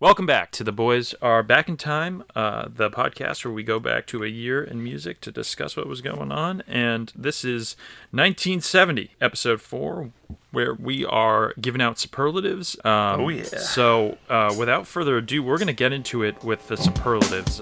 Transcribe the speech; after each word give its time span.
Welcome 0.00 0.24
back 0.24 0.50
to 0.52 0.64
The 0.64 0.72
Boys 0.72 1.12
Are 1.20 1.42
Back 1.42 1.68
in 1.68 1.76
Time, 1.76 2.24
uh, 2.34 2.68
the 2.74 2.90
podcast 2.90 3.44
where 3.44 3.52
we 3.52 3.62
go 3.62 3.78
back 3.78 4.06
to 4.06 4.24
a 4.24 4.28
year 4.28 4.64
in 4.64 4.82
music 4.82 5.20
to 5.20 5.30
discuss 5.30 5.76
what 5.76 5.86
was 5.86 6.00
going 6.00 6.32
on. 6.32 6.62
And 6.66 7.12
this 7.14 7.44
is 7.44 7.76
1970, 8.10 9.10
episode 9.20 9.60
four, 9.60 10.10
where 10.52 10.72
we 10.72 11.04
are 11.04 11.52
giving 11.60 11.82
out 11.82 11.98
superlatives. 11.98 12.76
Um, 12.82 13.20
Oh, 13.20 13.28
yeah. 13.28 13.42
So, 13.44 14.16
uh, 14.30 14.54
without 14.58 14.86
further 14.86 15.18
ado, 15.18 15.42
we're 15.42 15.58
going 15.58 15.66
to 15.66 15.74
get 15.74 15.92
into 15.92 16.22
it 16.22 16.42
with 16.42 16.66
the 16.68 16.78
superlatives. 16.78 17.60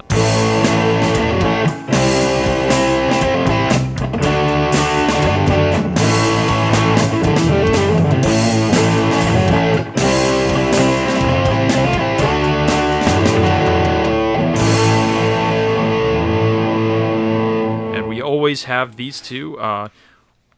We 18.18 18.22
always 18.22 18.64
have 18.64 18.96
these 18.96 19.20
two. 19.20 19.58
Uh, 19.58 19.88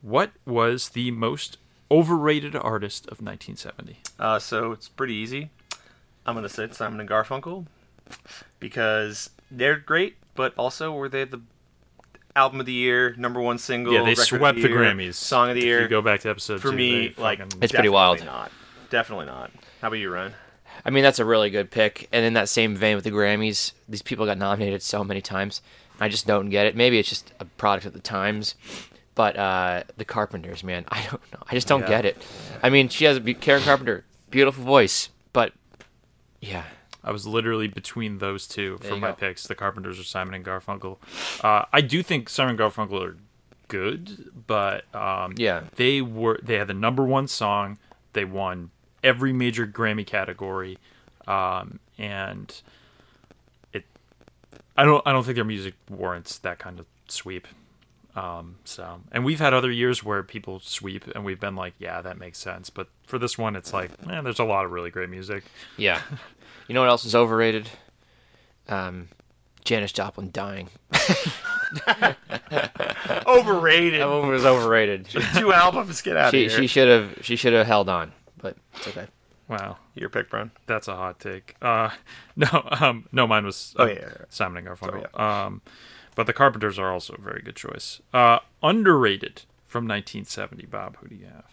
what 0.03 0.33
was 0.47 0.91
the 0.91 1.11
most 1.11 1.59
overrated 1.91 2.57
artist 2.57 3.05
of 3.07 3.21
1970? 3.21 3.99
Uh, 4.19 4.39
so 4.39 4.73
it's 4.73 4.89
pretty 4.89 5.15
easy. 5.15 5.51
I'm 6.27 6.35
gonna 6.35 6.49
say 6.49 6.69
Simon 6.71 7.01
and 7.01 7.09
Garfunkel 7.09 7.67
because 8.59 9.31
they're 9.51 9.77
great, 9.79 10.17
but 10.35 10.55
also 10.57 10.93
were 10.93 11.09
they 11.09 11.25
the 11.25 11.41
album 12.37 12.61
of 12.61 12.67
the 12.67 12.73
year, 12.73 13.15
number 13.17 13.41
one 13.41 13.59
single? 13.59 13.93
Yeah, 13.93 14.01
they 14.01 14.11
record 14.11 14.21
of 14.21 14.27
swept 14.27 14.63
the 14.63 14.69
year, 14.69 14.79
Grammys. 14.79 15.15
song 15.15 15.49
of 15.51 15.55
the 15.55 15.61
If 15.63 15.67
year. 15.67 15.83
you 15.83 15.89
go 15.89 16.03
back 16.03 16.21
to 16.21 16.31
episode 16.31 16.61
For 16.61 16.71
two, 16.71 16.77
me, 16.77 17.15
like 17.19 17.41
It's 17.61 17.73
pretty 17.73 17.89
wild. 17.89 18.19
definitely 18.19 18.39
Not. 18.39 18.53
Definitely 18.91 19.27
not. 19.27 19.51
How 19.81 19.89
about 19.89 19.99
you, 19.99 20.11
Ryan? 20.13 20.35
I 20.85 20.91
mean, 20.91 21.03
that's 21.03 21.19
a 21.19 21.25
really 21.25 21.51
good 21.51 21.71
pick. 21.71 22.09
And 22.13 22.25
in 22.25 22.33
that 22.35 22.49
same 22.49 22.75
vein 22.75 22.95
with 22.97 23.05
the 23.05 23.11
Grammys, 23.11 23.73
these 23.89 24.03
people 24.03 24.25
got 24.27 24.39
nominated 24.39 24.83
so 24.83 25.05
many 25.05 25.21
times. 25.21 25.61
I 26.01 26.09
just 26.09 26.27
don't 26.27 26.49
get 26.51 26.67
it. 26.67 26.75
Maybe 26.77 26.99
it's 26.99 27.09
just 27.09 27.33
a 27.39 27.45
product 27.45 27.87
of 27.87 27.93
the 27.93 28.01
times. 28.01 28.55
But 29.15 29.37
uh, 29.37 29.83
the 29.99 30.05
Carpenters, 30.05 30.65
man, 30.65 30.85
I 30.89 31.03
don't 31.03 31.21
know. 31.33 31.43
I 31.49 31.55
just 31.55 31.69
don't 31.69 31.81
Yeah. 31.83 31.89
get 31.89 32.05
it. 32.07 32.23
I 32.63 32.71
mean, 32.71 32.89
she 32.89 33.05
has 33.05 33.17
a 33.19 33.21
be- 33.21 33.35
Karen 33.35 33.63
Carpenter, 33.63 34.05
beautiful 34.31 34.65
voice, 34.65 35.11
but 35.33 35.53
yeah, 36.41 36.65
I 37.05 37.11
was 37.13 37.27
literally 37.27 37.67
between 37.69 38.19
those 38.19 38.47
two 38.47 38.79
There 38.81 38.93
for 38.93 38.97
my 38.97 39.09
go. 39.09 39.15
picks: 39.15 39.47
the 39.47 39.55
Carpenters 39.55 39.99
or 40.01 40.05
Simon 40.05 40.33
and 40.35 40.45
Garfunkel. 40.45 40.97
Uh, 41.45 41.67
I 41.73 41.81
do 41.83 42.03
think 42.03 42.29
Simon 42.31 42.51
and 42.51 42.59
Garfunkel 42.59 43.03
are 43.05 43.17
good, 43.69 44.31
but 44.47 44.85
um, 44.95 45.35
Yeah. 45.37 45.65
they 45.77 46.01
were 46.01 46.39
they 46.43 46.55
had 46.55 46.69
the 46.69 46.75
number 46.75 47.05
one 47.05 47.27
song. 47.29 47.79
They 48.15 48.25
won 48.25 48.71
every 49.05 49.33
major 49.33 49.67
Grammy 49.67 50.07
category, 50.07 50.79
um, 51.27 51.79
and. 51.99 52.63
I 54.77 54.85
don't. 54.85 55.03
I 55.07 55.13
don't 55.13 55.25
think 55.25 55.35
their 55.37 55.45
music 55.45 55.75
warrants 55.89 56.39
that 56.39 56.59
kind 56.59 56.79
of 56.79 56.87
sweep. 57.09 57.47
Um, 58.17 58.57
so, 58.65 59.01
and 59.13 59.25
we've 59.25 59.39
had 59.39 59.55
other 59.55 59.71
years 59.71 60.03
where 60.03 60.23
people 60.23 60.59
sweep, 60.61 61.07
and 61.15 61.25
we've 61.25 61.39
been 61.41 61.57
like, 61.57 61.75
"Yeah, 61.79 62.01
that 62.03 62.19
makes 62.19 62.39
sense." 62.39 62.71
But 62.71 62.89
for 63.07 63.19
this 63.19 63.39
one, 63.39 63.57
it's 63.57 63.73
like, 63.73 64.05
man, 64.07 64.25
there's 64.25 64.39
a 64.39 64.45
lot 64.45 64.65
of 64.65 64.73
really 64.73 64.91
great 64.91 65.11
music. 65.11 65.45
yeah. 65.77 66.01
you 66.69 66.75
know 66.75 66.81
what 66.81 66.89
else 66.91 67.05
is 67.05 67.15
overrated? 67.15 67.69
Um, 68.69 69.09
Janis 69.65 69.93
Joplin 69.93 70.31
dying. 70.33 70.69
Overrated. 73.27 74.01
That 74.01 74.09
one 74.09 74.29
was 74.29 74.45
overrated. 74.45 75.07
Two 75.35 75.53
albums. 75.53 76.03
Get 76.03 76.17
out 76.17 76.33
she 76.33 76.47
of 76.47 76.51
here. 76.53 76.61
she 76.61 76.67
should 76.67 76.89
have 76.89 77.19
she 77.23 77.37
should 77.37 77.53
have 77.53 77.67
held 77.67 77.89
on, 77.89 78.13
but 78.39 78.57
it's 78.77 78.89
okay. 78.89 79.07
Wow, 79.51 79.79
Your 79.97 80.09
pick, 80.09 80.31
Brian. 80.31 80.53
That's 80.67 80.87
a 80.87 80.95
hot 80.95 81.19
take. 81.19 81.57
Uh, 81.61 81.91
no, 82.37 82.47
um, 82.81 83.09
no, 83.11 83.27
mine 83.27 83.45
was 83.45 83.75
uh, 83.77 83.83
Oh, 83.83 83.87
yeah, 83.87 83.95
yeah, 83.95 84.01
yeah. 84.21 84.25
Simon 84.29 84.59
and 84.65 84.79
Garfunkel. 84.79 85.09
Oh, 85.13 85.23
Um, 85.25 85.63
but 86.15 86.29
the 86.29 86.33
Carpenters 86.33 86.79
are 86.79 86.93
also 86.93 87.15
a 87.15 87.21
very 87.21 87.43
good 87.43 87.57
choice. 87.57 88.01
Uh, 88.15 88.39
underrated 88.63 89.43
from 89.67 89.89
1970. 89.89 90.67
Bob, 90.67 90.99
who 90.99 91.09
do 91.09 91.17
you 91.17 91.27
have? 91.27 91.45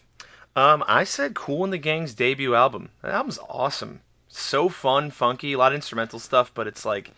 Um, 0.55 0.83
I 0.87 1.03
said 1.05 1.33
Kool 1.33 1.63
and 1.63 1.73
the 1.73 1.79
Gang's 1.79 2.13
debut 2.13 2.53
album. 2.53 2.89
That 3.01 3.13
album's 3.13 3.39
awesome. 3.49 4.01
So 4.27 4.69
fun, 4.69 5.09
funky, 5.09 5.53
a 5.53 5.57
lot 5.57 5.71
of 5.71 5.75
instrumental 5.77 6.19
stuff, 6.19 6.51
but 6.53 6.67
it's 6.67 6.85
like 6.85 7.11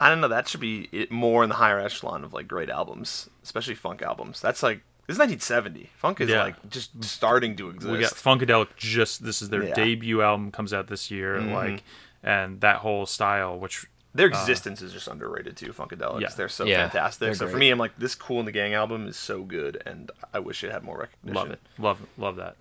I 0.00 0.08
don't 0.08 0.22
know, 0.22 0.28
that 0.28 0.48
should 0.48 0.60
be 0.60 0.88
it 0.92 1.10
more 1.10 1.42
in 1.42 1.50
the 1.50 1.56
higher 1.56 1.78
echelon 1.78 2.24
of 2.24 2.32
like 2.32 2.48
great 2.48 2.70
albums, 2.70 3.28
especially 3.42 3.74
funk 3.74 4.00
albums. 4.00 4.40
That's 4.40 4.62
like 4.62 4.80
this 5.10 5.16
is 5.16 5.18
1970. 5.18 5.90
Funk 5.96 6.20
is 6.20 6.28
Yeah. 6.30 6.44
like 6.44 6.70
just 6.70 7.02
starting 7.02 7.56
to 7.56 7.70
exist. 7.70 7.90
We 7.90 7.98
got 7.98 8.12
Funkadelic. 8.12 8.68
Just 8.76 9.24
this 9.24 9.42
is 9.42 9.48
their 9.48 9.64
Yeah. 9.64 9.74
debut 9.74 10.22
album. 10.22 10.52
Comes 10.52 10.72
out 10.72 10.86
this 10.86 11.10
year. 11.10 11.36
Mhm. 11.40 11.52
Like, 11.52 11.82
and 12.22 12.60
that 12.60 12.76
whole 12.76 13.06
style, 13.06 13.58
which 13.58 13.86
Their 14.14 14.26
existence 14.26 14.82
is 14.82 14.92
just 14.92 15.06
underrated 15.08 15.56
too, 15.56 15.72
Funkadelics. 15.72 16.16
uh, 16.16 16.18
Yeah. 16.18 16.28
They're 16.36 16.48
so 16.48 16.64
Yeah, 16.64 16.88
fantastic. 16.88 17.20
they're 17.20 17.34
So 17.34 17.48
for 17.48 17.56
me, 17.56 17.70
I'm 17.70 17.78
like, 17.78 17.92
this 17.96 18.14
Kool 18.16 18.40
in 18.40 18.46
the 18.46 18.50
Gang 18.52 18.74
album 18.74 19.06
is 19.06 19.16
so 19.16 19.42
good, 19.42 19.80
and 19.86 20.10
I 20.34 20.40
wish 20.40 20.62
it 20.64 20.70
had 20.72 20.82
more 20.82 20.98
recognition. 20.98 21.34
love 21.36 21.50
it, 21.52 21.60
love, 21.78 21.98
love 22.18 22.36
that. 22.36 22.56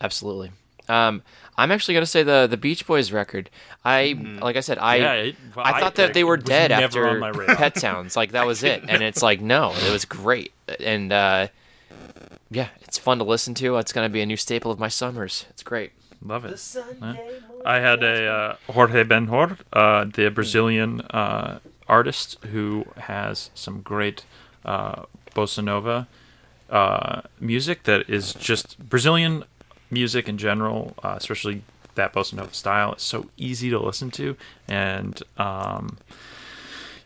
Absolutely. 0.00 0.52
Um, 0.88 1.22
I'm 1.56 1.70
actually 1.72 1.94
gonna 1.94 2.04
say 2.06 2.22
the 2.22 2.46
the 2.46 2.56
Beach 2.58 2.86
Boys 2.86 3.10
record. 3.12 3.48
I 3.86 4.16
like 4.42 4.56
I 4.56 4.60
said, 4.60 4.76
I 4.78 4.96
Yeah, 4.96 5.12
it- 5.14 5.36
I 5.56 5.80
thought 5.80 5.94
that 5.94 6.12
they 6.14 6.24
were 6.24 6.36
dead 6.36 6.70
after 6.72 7.08
on 7.08 7.18
my 7.20 7.28
radar. 7.30 7.56
Pet 7.56 7.78
Sounds. 7.78 8.16
Like 8.16 8.32
that 8.32 8.46
was 8.52 8.62
it, 8.62 8.82
and 8.88 9.02
it's 9.02 9.22
like 9.22 9.40
no, 9.40 9.72
it 9.74 9.90
was 9.90 10.04
great, 10.04 10.52
and 10.80 11.10
uh, 11.12 11.48
yeah, 12.54 12.68
it's 12.82 12.98
fun 12.98 13.18
to 13.18 13.24
listen 13.24 13.54
to. 13.54 13.76
It's 13.78 13.92
gonna 13.92 14.08
be 14.08 14.20
a 14.20 14.26
new 14.26 14.36
staple 14.36 14.70
of 14.70 14.78
my 14.78 14.88
summers. 14.88 15.46
It's 15.50 15.62
great. 15.62 15.92
Love 16.22 16.44
it. 16.44 16.76
Huh? 17.00 17.14
I 17.66 17.80
had 17.80 18.02
a 18.02 18.26
uh, 18.26 18.56
Jorge 18.72 19.02
Ben 19.02 19.26
Jor, 19.26 19.58
uh, 19.72 20.04
the 20.04 20.30
Brazilian 20.30 21.00
uh, 21.02 21.58
artist 21.88 22.38
who 22.52 22.86
has 22.96 23.50
some 23.54 23.82
great 23.82 24.24
uh, 24.64 25.02
bossa 25.34 25.62
nova 25.62 26.06
uh, 26.70 27.22
music 27.40 27.82
that 27.82 28.08
is 28.08 28.32
just 28.34 28.78
Brazilian 28.78 29.44
music 29.90 30.28
in 30.28 30.38
general, 30.38 30.94
uh, 31.02 31.14
especially 31.16 31.62
that 31.94 32.12
bossa 32.14 32.34
nova 32.34 32.54
style. 32.54 32.92
It's 32.92 33.04
so 33.04 33.28
easy 33.36 33.68
to 33.70 33.78
listen 33.78 34.10
to, 34.12 34.36
and 34.68 35.20
um, 35.36 35.98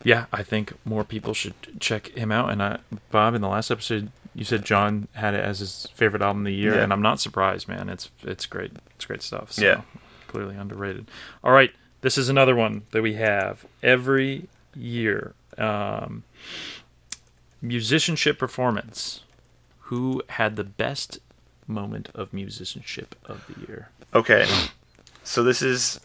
yeah, 0.05 0.27
I 0.33 0.43
think 0.43 0.75
more 0.85 1.05
people 1.05 1.35
should 1.35 1.55
check 1.81 2.09
him 2.09 2.31
out. 2.31 2.51
And 2.51 2.63
I, 2.63 2.79
Bob, 3.11 3.35
in 3.35 3.41
the 3.41 3.49
last 3.49 3.71
episode, 3.71 4.11
you 4.39 4.45
said 4.45 4.65
John 4.65 5.09
had 5.15 5.35
it 5.35 5.45
as 5.45 5.59
his 5.59 5.89
favorite 5.95 6.23
album 6.23 6.43
of 6.43 6.47
the 6.47 6.55
year, 6.55 6.77
Yeah. 6.77 6.83
and 6.85 6.93
I'm 6.93 7.03
not 7.03 7.21
surprised, 7.21 7.67
man. 7.69 7.89
It's 7.89 8.11
it's 8.23 8.47
great. 8.47 8.73
It's 8.95 9.05
great 9.05 9.23
stuff. 9.23 9.53
So 9.53 9.63
Yeah. 9.65 9.81
clearly 10.29 10.57
underrated. 10.57 11.11
All 11.43 11.53
right, 11.53 11.73
this 12.03 12.17
is 12.17 12.29
another 12.29 12.55
one 12.55 12.83
that 12.93 13.03
we 13.03 13.15
have 13.15 13.67
every 13.83 14.49
year. 14.75 15.35
Um, 15.59 16.23
musicianship 17.61 18.39
performance. 18.39 19.25
Who 19.91 20.23
had 20.29 20.57
the 20.57 20.65
best 20.65 21.19
moment 21.67 22.11
of 22.15 22.33
musicianship 22.33 23.15
of 23.25 23.45
the 23.49 23.67
year? 23.67 23.89
Okay. 24.15 24.47
So 25.25 25.43
this 25.43 25.63
is 25.63 26.01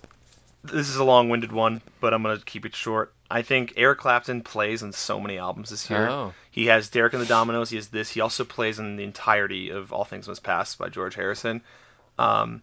this 0.64 0.88
is 0.88 0.96
a 0.96 1.04
long-winded 1.04 1.52
one, 1.52 1.82
but 2.00 2.14
I'm 2.14 2.24
gonna 2.24 2.40
keep 2.46 2.66
it 2.66 2.76
short. 2.76 3.14
I 3.34 3.42
think 3.42 3.74
Eric 3.76 3.98
Clapton 3.98 4.42
plays 4.42 4.84
on 4.84 4.92
so 4.92 5.20
many 5.20 5.40
albums 5.40 5.72
this 5.72 5.90
year. 5.90 6.08
Oh. 6.08 6.34
He 6.52 6.68
has 6.68 6.88
Derek 6.88 7.14
and 7.14 7.22
the 7.22 7.26
Dominos. 7.26 7.72
He 7.72 7.78
has 7.78 7.88
this. 7.88 8.12
He 8.12 8.22
also 8.22 8.44
plays 8.44 8.78
in 8.78 8.96
the 8.96 9.04
entirety 9.04 9.72
of 9.72 9.92
All 9.92 10.04
Things 10.04 10.28
Must 10.28 10.44
Pass 10.44 10.76
by 10.76 10.88
George 10.88 11.16
Harrison. 11.16 11.64
Um, 12.20 12.62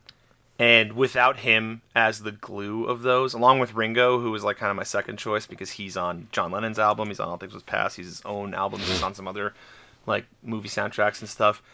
and 0.60 0.92
without 0.92 1.38
him 1.38 1.82
as 1.96 2.20
the 2.20 2.30
glue 2.30 2.84
of 2.84 3.02
those, 3.02 3.34
along 3.34 3.58
with 3.58 3.74
Ringo, 3.74 4.20
who 4.20 4.30
was 4.30 4.44
like 4.44 4.58
kind 4.58 4.70
of 4.70 4.76
my 4.76 4.84
second 4.84 5.18
choice 5.18 5.44
because 5.44 5.72
he's 5.72 5.96
on 5.96 6.28
John 6.30 6.52
Lennon's 6.52 6.78
album, 6.78 7.08
he's 7.08 7.18
on 7.18 7.28
All 7.28 7.36
Things 7.36 7.54
Must 7.54 7.66
Pass, 7.66 7.96
he's 7.96 8.06
his 8.06 8.22
own 8.24 8.54
album, 8.54 8.78
he's 8.78 9.02
on 9.02 9.12
some 9.12 9.26
other 9.26 9.54
like 10.06 10.26
movie 10.40 10.68
soundtracks 10.68 11.18
and 11.18 11.28
stuff. 11.28 11.64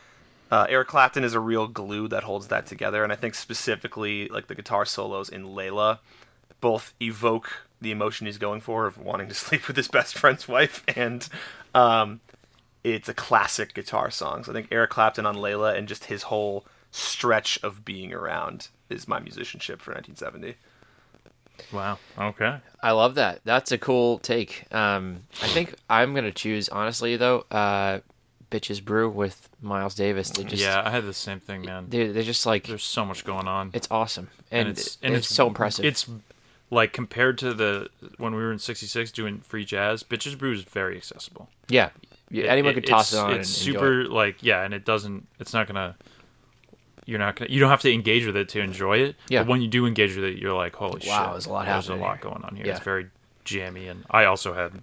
Uh, 0.51 0.65
Eric 0.71 0.89
Clapton 0.89 1.23
is 1.23 1.34
a 1.34 1.41
real 1.41 1.67
glue 1.67 2.09
that 2.09 2.23
holds 2.23 2.49
that 2.49 2.65
together, 2.65 3.05
and 3.05 3.13
I 3.13 3.17
think 3.17 3.34
specifically 3.34 4.28
like 4.28 4.47
the 4.47 4.55
guitar 4.55 4.87
solos 4.87 5.28
in 5.28 5.45
Layla 5.45 5.99
both 6.61 6.94
evoke 7.00 7.66
the 7.81 7.91
emotion 7.91 8.27
he's 8.27 8.39
going 8.39 8.60
for 8.60 8.86
of 8.86 8.98
wanting 8.98 9.28
to 9.28 9.34
sleep 9.47 9.66
with 9.69 9.77
his 9.77 9.89
best 9.89 10.16
friend's 10.16 10.48
wife, 10.48 10.83
and 10.97 11.28
um, 11.75 12.21
it's 12.84 13.09
a 13.09 13.15
classic 13.15 13.75
guitar 13.75 14.10
song. 14.10 14.45
So 14.45 14.53
I 14.53 14.54
think 14.54 14.69
Eric 14.71 14.91
Clapton 14.91 15.27
on 15.27 15.36
Layla 15.36 15.77
and 15.77 15.89
just 15.89 16.07
his 16.07 16.25
whole 16.25 16.65
stretch 16.91 17.59
of 17.63 17.84
being 17.84 18.13
around 18.13 18.69
is 18.89 19.09
my 19.09 19.19
musicianship 19.19 19.81
for 19.81 19.92
1970. 19.92 20.57
Wow. 21.72 21.98
Okay. 22.19 22.59
I 22.83 22.92
love 22.92 23.15
that. 23.16 23.41
That's 23.45 23.72
a 23.72 23.78
cool 23.78 24.19
take. 24.19 24.65
Um, 24.72 25.22
I 25.42 25.48
think 25.48 25.75
I'm 25.89 26.15
gonna 26.15 26.33
choose 26.33 26.69
honestly 26.69 27.16
though. 27.16 27.45
Uh, 27.51 28.01
Bitches 28.51 28.84
Brew 28.84 29.10
with 29.10 29.48
Miles 29.60 29.95
Davis. 29.95 30.31
They 30.31 30.45
just 30.45 30.63
yeah, 30.63 30.83
I 30.84 30.91
had 30.91 31.04
the 31.04 31.15
same 31.15 31.41
thing, 31.41 31.63
man. 31.63 31.86
they 31.89 32.09
they're 32.09 32.22
just 32.22 32.47
like 32.47 32.66
There's 32.66 32.84
so 32.84 33.04
much 33.04 33.25
going 33.25 33.48
on. 33.48 33.71
it's 33.75 33.89
awesome 33.91 34.28
and, 34.51 34.69
it's 34.69 34.98
it's, 35.03 35.28
so 35.28 35.48
impressive. 35.48 35.84
It's 35.84 36.09
like 36.71 36.92
compared 36.92 37.39
to 37.39 37.54
the 37.54 37.89
when 38.18 38.34
we 38.34 38.42
were 38.42 38.53
in 38.53 38.59
'66 38.59 39.13
doing 39.13 39.41
free 39.41 39.65
jazz, 39.65 40.03
Bitches 40.03 40.36
Brew 40.36 40.53
is 40.53 40.63
very 40.63 40.97
accessible. 40.97 41.48
yeah, 41.68 41.91
yeah 42.30 42.45
anyone 42.45 42.74
could 42.74 42.86
toss 42.86 43.13
it 43.13 43.18
on. 43.18 43.33
It's 43.34 43.48
super 43.48 44.03
it. 44.03 44.10
like 44.10 44.42
yeah, 44.42 44.63
and 44.63 44.74
it 44.74 44.84
doesn't. 44.84 45.27
It's 45.39 45.53
not 45.53 45.66
gonna 45.66 45.97
you're 47.07 47.21
not 47.21 47.36
gonna 47.36 47.51
you 47.51 47.60
don't 47.60 47.71
have 47.71 47.83
to 47.83 47.92
engage 47.92 48.27
with 48.27 48.36
it 48.36 48.48
to 48.51 48.60
enjoy 48.60 48.98
it. 48.98 49.16
Yeah. 49.28 49.42
But 49.42 49.48
when 49.48 49.63
you 49.63 49.68
do 49.68 49.86
engage 49.86 50.16
with 50.16 50.24
it, 50.24 50.39
you're 50.39 50.54
like, 50.54 50.74
holy 50.74 51.01
shit, 51.01 51.10
Wow, 51.10 51.33
there's 51.33 51.47
a 51.47 51.53
lot 51.53 51.66
There's 51.66 51.89
a 51.89 51.95
lot 51.95 52.18
here. 52.18 52.30
going 52.30 52.45
on 52.45 52.57
here. 52.57 52.66
Yeah. 52.66 52.77
It's 52.77 52.84
very 52.84 53.09
jammy, 53.45 53.86
and 53.86 54.04
I 54.10 54.24
also 54.24 54.54
had 54.54 54.83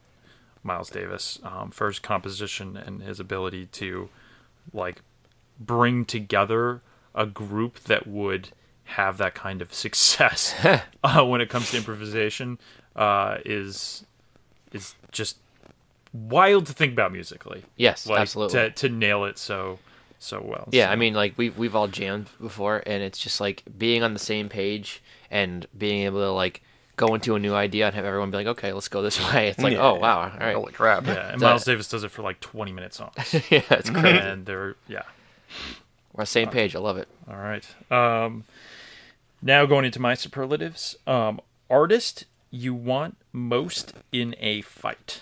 Miles 0.63 0.89
Davis 0.89 1.39
um, 1.44 1.71
his 1.77 2.00
composition 2.00 2.77
and 2.77 3.03
his 3.03 3.19
ability 3.19 3.68
to 3.68 4.09
like 4.71 5.01
bring 5.59 6.06
together 6.06 6.81
a 7.13 7.25
group 7.25 7.81
that 7.81 8.07
would 8.07 8.50
have 8.85 9.18
that 9.18 9.33
kind 9.35 9.62
of 9.62 9.74
success 9.74 10.53
uh, 11.03 11.24
when 11.25 11.41
it 11.41 11.50
comes 11.50 11.71
to 11.71 11.77
improvisation 11.77 12.59
uh, 12.95 13.38
is 13.45 14.06
is 14.71 14.95
just 15.12 15.38
wild 16.13 16.65
to 16.68 16.74
think 16.74 16.94
about 16.94 17.12
musically. 17.12 17.63
Yes, 17.77 18.06
like, 18.07 18.19
absolutely. 18.21 18.59
To, 18.59 18.69
to 18.71 18.89
nail 18.89 19.25
it 19.25 19.38
so 19.38 19.80
so 20.19 20.41
well. 20.41 20.69
Yeah, 20.71 20.88
So- 20.88 20.91
I 20.91 20.95
mean, 20.95 21.13
like 21.13 21.33
we've 21.38 21.57
we've 21.57 21.75
all 21.75 21.88
jammed 21.88 22.27
before, 22.41 22.83
and 22.85 23.01
it's 23.03 23.18
just 23.19 23.41
like 23.41 23.63
being 23.77 24.03
on 24.03 24.13
the 24.13 24.19
same 24.19 24.50
page 24.50 25.01
and 25.31 25.65
being 25.77 26.06
able 26.06 26.19
to 26.21 26.31
like 26.31 26.62
go 26.95 27.15
into 27.15 27.33
a 27.36 27.39
new 27.39 27.56
idea 27.56 27.88
and 27.88 27.95
have 27.95 28.06
everyone 28.06 28.29
be 28.29 28.38
like, 28.38 28.45
okay, 28.47 28.71
let's 28.74 28.88
go 28.88 29.01
this 29.01 29.19
way. 29.33 29.47
It's 29.47 29.59
like, 29.59 29.74
Yeah. 29.74 29.81
oh 29.81 29.95
wow, 29.95 30.19
all 30.31 30.39
right, 30.39 30.56
Holy 30.56 30.71
crap! 30.74 31.07
yeah, 31.07 31.31
and 31.31 31.41
Miles 31.41 31.65
Davis 31.65 31.88
does 31.88 32.03
it 32.03 32.12
for 32.12 32.21
like 32.21 32.39
20 32.39 32.71
minute 32.71 32.94
songs. 32.94 33.13
yeah, 33.50 33.62
it's 33.71 33.89
great. 33.89 34.15
and 34.18 34.45
they're 34.45 34.75
yeah. 34.88 35.01
We're 36.13 36.21
on 36.21 36.24
the 36.24 36.27
same 36.27 36.50
page. 36.50 36.75
I 36.75 36.79
love 36.79 36.97
it. 36.97 37.07
All 37.27 37.36
right. 37.38 37.65
Um, 37.91 38.44
now 39.44 39.66
going 39.66 39.86
into 39.86 40.00
my 40.00 40.13
superlatives. 40.16 40.95
Um, 41.06 41.40
artist 41.69 42.25
you 42.50 42.74
want 42.74 43.18
most 43.31 43.94
in 44.12 44.36
a 44.40 44.62
fight. 44.62 45.22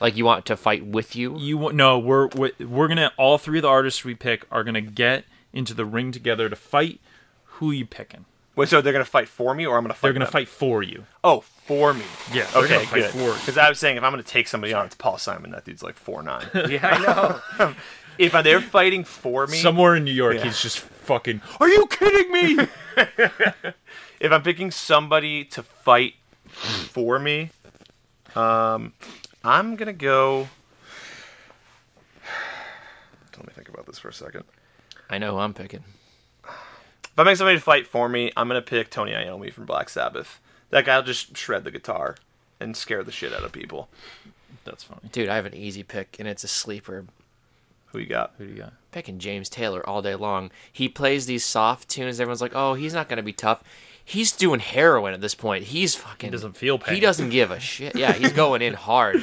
Like 0.00 0.16
you 0.16 0.24
want 0.24 0.46
to 0.46 0.56
fight 0.56 0.86
with 0.86 1.16
you. 1.16 1.36
You 1.38 1.58
want 1.58 1.74
no? 1.74 1.98
We're 1.98 2.28
we're, 2.28 2.50
we're 2.60 2.88
gonna 2.88 3.12
all 3.16 3.36
three 3.38 3.58
of 3.58 3.62
the 3.62 3.68
artists 3.68 4.04
we 4.04 4.14
pick 4.14 4.46
are 4.50 4.62
gonna 4.64 4.80
get 4.80 5.24
into 5.52 5.74
the 5.74 5.84
ring 5.84 6.12
together 6.12 6.48
to 6.48 6.56
fight. 6.56 7.00
Who 7.44 7.70
are 7.70 7.74
you 7.74 7.86
picking? 7.86 8.24
Wait, 8.54 8.68
so 8.68 8.80
they're 8.80 8.92
gonna 8.92 9.04
fight 9.04 9.28
for 9.28 9.54
me, 9.54 9.66
or 9.66 9.76
I'm 9.76 9.82
gonna 9.84 9.94
fight? 9.94 10.02
They're 10.02 10.12
gonna 10.12 10.24
them? 10.26 10.32
fight 10.32 10.48
for 10.48 10.82
you. 10.82 11.04
Oh, 11.24 11.40
for 11.40 11.94
me. 11.94 12.04
Yeah, 12.32 12.46
Okay, 12.54 12.84
fight 12.84 13.02
good. 13.02 13.10
for. 13.10 13.34
Because 13.40 13.58
I 13.58 13.68
was 13.68 13.78
saying 13.80 13.96
if 13.96 14.02
I'm 14.04 14.12
gonna 14.12 14.22
take 14.22 14.46
somebody 14.46 14.72
on, 14.72 14.86
it's 14.86 14.94
Paul 14.94 15.18
Simon. 15.18 15.50
That 15.50 15.64
dude's 15.64 15.82
like 15.82 15.96
four 15.96 16.22
nine. 16.22 16.46
yeah, 16.68 16.86
I 16.86 17.58
know. 17.58 17.74
if 18.18 18.32
they're 18.44 18.60
fighting 18.60 19.02
for 19.04 19.46
me, 19.48 19.56
Somewhere 19.58 19.96
in 19.96 20.04
New 20.04 20.12
York, 20.12 20.36
Yeah. 20.36 20.44
he's 20.44 20.60
just 20.62 20.78
fucking. 21.08 21.40
Are 21.58 21.68
you 21.68 21.86
kidding 21.86 22.30
me? 22.30 22.66
if 24.20 24.30
I'm 24.30 24.42
picking 24.42 24.70
somebody 24.70 25.42
to 25.46 25.62
fight 25.62 26.16
for 26.46 27.18
me, 27.18 27.50
um, 28.36 28.92
I'm 29.42 29.74
gonna 29.76 29.94
go. 29.94 30.48
Let 33.38 33.46
me 33.46 33.52
think 33.54 33.70
about 33.70 33.86
this 33.86 33.98
for 33.98 34.08
a 34.08 34.12
second. 34.12 34.44
I 35.08 35.16
know 35.16 35.32
who 35.32 35.38
I'm 35.38 35.54
picking. 35.54 35.82
If 36.44 37.18
I 37.18 37.22
make 37.22 37.38
somebody 37.38 37.56
to 37.56 37.64
fight 37.64 37.86
for 37.86 38.06
me, 38.10 38.30
I'm 38.36 38.46
gonna 38.46 38.60
pick 38.60 38.90
Tony 38.90 39.12
Iommi 39.12 39.50
from 39.50 39.64
Black 39.64 39.88
Sabbath. 39.88 40.40
That 40.68 40.84
guy'll 40.84 41.02
just 41.02 41.34
shred 41.38 41.64
the 41.64 41.70
guitar 41.70 42.16
and 42.60 42.76
scare 42.76 43.02
the 43.02 43.12
shit 43.12 43.32
out 43.32 43.44
of 43.44 43.52
people. 43.52 43.88
That's 44.64 44.84
funny. 44.84 45.08
Dude, 45.10 45.30
I 45.30 45.36
have 45.36 45.46
an 45.46 45.54
easy 45.54 45.82
pick, 45.82 46.16
and 46.18 46.28
it's 46.28 46.44
a 46.44 46.48
sleeper. 46.48 47.06
Who 47.92 47.98
you 47.98 48.06
got? 48.06 48.34
Who 48.38 48.46
do 48.46 48.52
you 48.52 48.58
got? 48.58 48.72
Picking 48.92 49.18
James 49.18 49.48
Taylor 49.48 49.86
all 49.88 50.02
day 50.02 50.14
long. 50.14 50.50
He 50.72 50.88
plays 50.88 51.26
these 51.26 51.44
soft 51.44 51.88
tunes. 51.88 52.20
Everyone's 52.20 52.40
like, 52.42 52.52
oh, 52.54 52.74
he's 52.74 52.94
not 52.94 53.08
gonna 53.08 53.22
be 53.22 53.32
tough. 53.32 53.62
He's 54.04 54.32
doing 54.32 54.60
heroin 54.60 55.12
at 55.14 55.20
this 55.20 55.34
point. 55.34 55.64
He's 55.64 55.94
fucking. 55.94 56.28
He 56.28 56.30
doesn't 56.32 56.56
feel 56.56 56.78
pain. 56.78 56.94
He 56.94 57.00
doesn't 57.00 57.30
give 57.30 57.50
a 57.50 57.60
shit. 57.60 57.94
Yeah, 57.96 58.12
he's 58.12 58.32
going 58.32 58.62
in 58.62 58.74
hard. 58.74 59.16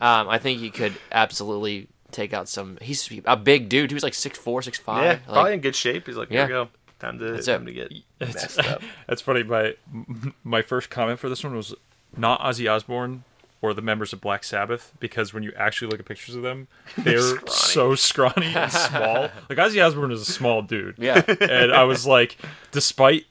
Um, 0.00 0.28
I 0.28 0.38
think 0.38 0.60
he 0.60 0.70
could 0.70 0.94
absolutely 1.10 1.88
take 2.10 2.32
out 2.32 2.48
some. 2.48 2.78
He's 2.80 3.08
a 3.26 3.36
big 3.36 3.68
dude. 3.68 3.90
He 3.90 3.94
was 3.94 4.02
like 4.02 4.14
six 4.14 4.38
four, 4.38 4.62
six 4.62 4.78
five. 4.78 5.04
Yeah, 5.04 5.10
Like, 5.12 5.24
probably 5.26 5.52
in 5.54 5.60
good 5.60 5.76
shape. 5.76 6.06
He's 6.06 6.16
like, 6.16 6.28
here 6.30 6.38
Yeah. 6.40 6.46
we 6.46 6.50
go. 6.50 6.68
Time 6.98 7.18
to 7.18 7.32
That's 7.32 7.46
time 7.46 7.62
it. 7.62 7.66
to 7.66 7.72
get 7.72 7.92
It's- 8.20 8.34
messed 8.56 8.58
up. 8.60 8.82
That's 9.06 9.20
funny. 9.20 9.42
My 9.42 9.74
my 10.44 10.62
first 10.62 10.88
comment 10.90 11.18
for 11.18 11.28
this 11.28 11.42
one 11.44 11.54
was 11.54 11.74
not 12.16 12.40
Ozzy 12.40 12.70
Osbourne 12.70 13.24
or 13.62 13.72
the 13.72 13.80
members 13.80 14.12
of 14.12 14.20
Black 14.20 14.42
Sabbath 14.44 14.92
because 15.00 15.32
when 15.32 15.42
you 15.42 15.52
actually 15.56 15.88
look 15.88 16.00
at 16.00 16.04
pictures 16.06 16.34
of 16.34 16.42
them, 16.42 16.66
they're 16.98 17.20
Scrawny. 17.20 17.50
so 17.50 17.94
scrawny 17.94 18.46
and 18.54 18.70
small. 18.72 19.30
Like 19.48 19.58
Ozzy 19.58 19.82
Osbourne 19.84 20.10
is 20.12 20.20
a 20.20 20.30
small 20.30 20.60
dude. 20.62 20.96
Yeah. 20.98 21.22
and 21.40 21.72
I 21.72 21.84
was 21.84 22.06
like, 22.06 22.36
despite 22.72 23.24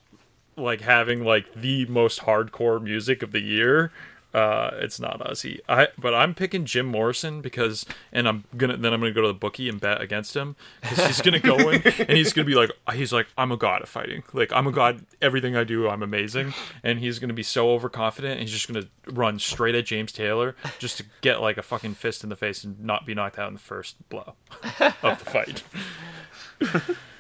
like 0.56 0.81
having 0.81 1.24
like 1.24 1.54
the 1.54 1.86
most 1.86 2.22
hardcore 2.22 2.81
music 2.81 3.22
of 3.22 3.31
the 3.31 3.42
year. 3.42 3.92
Uh, 4.33 4.72
it's 4.75 5.00
not 5.00 5.19
Ozzy. 5.19 5.60
I 5.68 5.89
but 5.98 6.13
I'm 6.13 6.33
picking 6.33 6.66
Jim 6.66 6.86
Morrison 6.86 7.42
because, 7.42 7.86
and 8.13 8.28
I'm 8.28 8.45
gonna 8.56 8.78
then 8.78 8.94
I'm 8.94 9.01
gonna 9.01 9.12
go 9.12 9.22
to 9.22 9.28
the 9.28 9.33
bookie 9.33 9.68
and 9.68 9.80
bet 9.80 10.01
against 10.01 10.36
him 10.36 10.56
because 10.81 11.06
he's 11.06 11.22
gonna 11.22 11.39
go 11.39 11.69
in 11.69 11.81
and 12.00 12.12
he's 12.12 12.31
gonna 12.31 12.45
be 12.45 12.56
like 12.56 12.72
he's 12.94 13.12
like 13.12 13.28
I'm 13.38 13.51
a 13.51 13.57
god 13.57 13.81
at 13.81 13.88
fighting. 13.88 14.24
Like 14.33 14.54
I'm 14.54 14.68
a 14.68 14.72
god. 14.72 15.06
Everything 15.22 15.56
I 15.56 15.63
do, 15.63 15.89
I'm 15.89 16.01
amazing. 16.01 16.54
And 16.83 17.00
he's 17.00 17.19
gonna 17.19 17.33
be 17.33 17.44
so 17.44 17.72
overconfident. 17.72 18.33
And 18.33 18.42
he's 18.42 18.51
just 18.51 18.68
gonna 18.68 18.88
run 19.07 19.38
straight 19.38 19.75
at 19.75 19.86
James 19.86 20.12
Taylor 20.12 20.56
just 20.80 20.98
to 20.98 21.06
get 21.22 21.42
like 21.42 21.57
a 21.57 21.63
fucking 21.63 21.95
fist 21.95 22.24
in 22.24 22.30
the 22.30 22.36
face 22.36 22.63
and 22.63 22.80
not 22.80 23.06
be 23.06 23.13
knocked 23.13 23.38
out 23.38 23.50
in 23.50 23.54
the 23.54 23.60
first 23.60 23.98
blow 24.10 24.36
of 25.04 25.24
the 25.24 25.25
fight. 25.25 25.63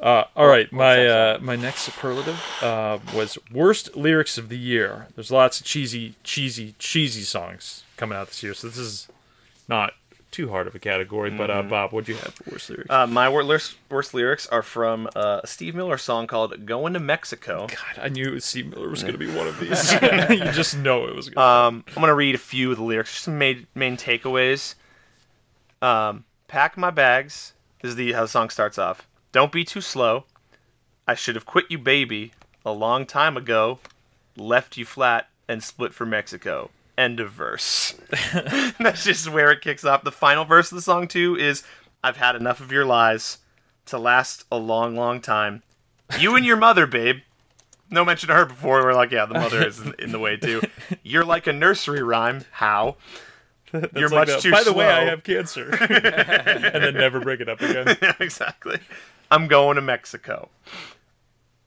Uh, 0.00 0.24
all 0.36 0.46
right, 0.46 0.70
my 0.72 1.06
uh, 1.06 1.38
my 1.40 1.56
next 1.56 1.82
superlative 1.82 2.42
uh, 2.62 2.98
was 3.14 3.38
worst 3.50 3.96
lyrics 3.96 4.36
of 4.36 4.48
the 4.48 4.58
year. 4.58 5.06
There's 5.14 5.30
lots 5.30 5.60
of 5.60 5.66
cheesy, 5.66 6.14
cheesy, 6.22 6.74
cheesy 6.78 7.22
songs 7.22 7.84
coming 7.96 8.16
out 8.18 8.28
this 8.28 8.42
year, 8.42 8.52
so 8.52 8.68
this 8.68 8.76
is 8.76 9.08
not 9.68 9.94
too 10.30 10.50
hard 10.50 10.66
of 10.66 10.74
a 10.74 10.78
category. 10.78 11.30
But 11.30 11.50
uh, 11.50 11.62
Bob, 11.62 11.92
what 11.92 12.04
do 12.04 12.12
you 12.12 12.18
have 12.18 12.34
for 12.34 12.50
worst 12.50 12.68
lyrics? 12.68 12.90
Uh, 12.90 13.06
my 13.06 13.28
wor- 13.30 13.46
worst, 13.46 13.76
worst 13.88 14.12
lyrics 14.12 14.46
are 14.48 14.62
from 14.62 15.08
uh, 15.16 15.40
a 15.42 15.46
Steve 15.46 15.74
Miller 15.74 15.96
song 15.96 16.26
called 16.26 16.66
"Going 16.66 16.92
to 16.92 17.00
Mexico." 17.00 17.66
God, 17.66 18.02
I 18.02 18.10
knew 18.10 18.38
Steve 18.40 18.66
Miller 18.66 18.90
was 18.90 19.02
going 19.02 19.14
to 19.14 19.18
be 19.18 19.32
one 19.34 19.46
of 19.46 19.58
these. 19.58 19.92
you 20.30 20.52
just 20.52 20.76
know 20.76 21.06
it 21.06 21.16
was. 21.16 21.30
Gonna 21.30 21.68
Um, 21.68 21.84
I'm 21.88 22.02
gonna 22.02 22.14
read 22.14 22.34
a 22.34 22.38
few 22.38 22.70
of 22.70 22.76
the 22.76 22.84
lyrics, 22.84 23.12
just 23.12 23.24
some 23.24 23.38
main 23.38 23.66
main 23.74 23.96
takeaways. 23.96 24.74
Um, 25.80 26.24
pack 26.48 26.76
my 26.76 26.90
bags. 26.90 27.54
This 27.80 27.90
is 27.90 27.96
the 27.96 28.12
how 28.12 28.22
the 28.22 28.28
song 28.28 28.50
starts 28.50 28.78
off. 28.78 29.08
Don't 29.36 29.52
be 29.52 29.64
too 29.64 29.82
slow. 29.82 30.24
I 31.06 31.14
should 31.14 31.34
have 31.34 31.44
quit 31.44 31.66
you, 31.68 31.76
baby, 31.76 32.32
a 32.64 32.72
long 32.72 33.04
time 33.04 33.36
ago. 33.36 33.80
Left 34.34 34.78
you 34.78 34.86
flat 34.86 35.28
and 35.46 35.62
split 35.62 35.92
for 35.92 36.06
Mexico. 36.06 36.70
End 36.96 37.20
of 37.20 37.32
verse. 37.32 37.92
That's 38.80 39.04
just 39.04 39.30
where 39.30 39.52
it 39.52 39.60
kicks 39.60 39.84
off. 39.84 40.04
The 40.04 40.10
final 40.10 40.46
verse 40.46 40.72
of 40.72 40.76
the 40.76 40.80
song 40.80 41.06
too 41.06 41.36
is 41.36 41.64
I've 42.02 42.16
had 42.16 42.34
enough 42.34 42.60
of 42.60 42.72
your 42.72 42.86
lies 42.86 43.36
to 43.84 43.98
last 43.98 44.46
a 44.50 44.56
long, 44.56 44.96
long 44.96 45.20
time. 45.20 45.62
You 46.18 46.34
and 46.34 46.46
your 46.46 46.56
mother, 46.56 46.86
babe. 46.86 47.16
No 47.90 48.06
mention 48.06 48.30
of 48.30 48.36
her 48.38 48.46
before. 48.46 48.84
We're 48.84 48.94
like, 48.94 49.10
yeah, 49.10 49.26
the 49.26 49.34
mother 49.34 49.66
is 49.66 49.82
in- 49.98 50.12
the 50.12 50.18
way 50.18 50.38
too. 50.38 50.62
You're 51.02 51.26
like 51.26 51.46
a 51.46 51.52
nursery 51.52 52.02
rhyme. 52.02 52.46
How? 52.52 52.96
You're 53.94 54.08
like 54.08 54.12
much 54.12 54.28
that, 54.28 54.40
too 54.40 54.50
By 54.50 54.62
the 54.62 54.72
way, 54.72 54.86
I 54.86 55.04
have 55.04 55.24
cancer, 55.24 55.68
and 55.78 56.82
then 56.82 56.94
never 56.94 57.20
bring 57.20 57.40
it 57.40 57.50
up 57.50 57.60
again. 57.60 57.98
yeah, 58.00 58.14
exactly. 58.18 58.78
I'm 59.30 59.48
going 59.48 59.76
to 59.76 59.82
Mexico. 59.82 60.48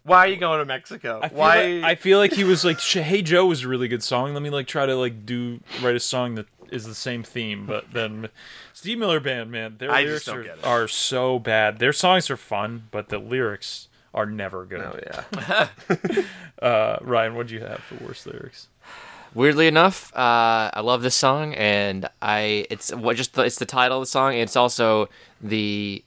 Why 0.03 0.19
are 0.19 0.27
you 0.27 0.37
going 0.37 0.59
to 0.59 0.65
Mexico? 0.65 1.19
I 1.21 1.29
feel 1.29 1.37
Why? 1.37 1.65
Like, 1.65 1.83
I 1.83 1.95
feel 1.95 2.17
like 2.17 2.33
he 2.33 2.43
was 2.43 2.65
like, 2.65 2.79
"Hey 2.79 3.21
Joe" 3.21 3.45
was 3.45 3.63
a 3.63 3.67
really 3.67 3.87
good 3.87 4.01
song. 4.01 4.33
Let 4.33 4.41
me 4.41 4.49
like 4.49 4.65
try 4.67 4.85
to 4.85 4.95
like 4.95 5.25
do 5.25 5.59
write 5.81 5.95
a 5.95 5.99
song 5.99 6.35
that 6.35 6.47
is 6.71 6.85
the 6.85 6.95
same 6.95 7.21
theme." 7.21 7.65
But 7.65 7.91
then 7.93 8.29
Steve 8.73 8.97
Miller 8.97 9.19
Band, 9.19 9.51
man, 9.51 9.75
their 9.77 9.91
I 9.91 10.03
lyrics 10.03 10.27
are, 10.27 10.45
are 10.63 10.87
so 10.87 11.37
bad. 11.37 11.79
Their 11.79 11.93
songs 11.93 12.29
are 12.29 12.37
fun, 12.37 12.87
but 12.91 13.09
the 13.09 13.19
lyrics 13.19 13.87
are 14.13 14.25
never 14.25 14.65
good. 14.65 14.81
oh 14.81 14.99
yeah. 15.05 15.67
Uh, 16.61 16.97
Ryan, 16.99 17.35
what 17.35 17.47
do 17.47 17.53
you 17.53 17.61
have 17.61 17.79
for 17.79 18.03
worst 18.03 18.27
lyrics? 18.27 18.67
Weirdly 19.33 19.67
enough, 19.67 20.13
uh, 20.13 20.69
I 20.73 20.81
love 20.81 21.03
this 21.03 21.15
song, 21.15 21.53
and 21.53 22.09
I 22.21 22.65
it's 22.69 22.93
what 22.93 23.15
just 23.15 23.35
the, 23.35 23.43
it's 23.43 23.59
the 23.59 23.65
title 23.65 23.99
of 23.99 24.01
the 24.01 24.07
song. 24.07 24.33
And 24.33 24.41
it's 24.41 24.57
also 24.57 25.07
the 25.39 26.03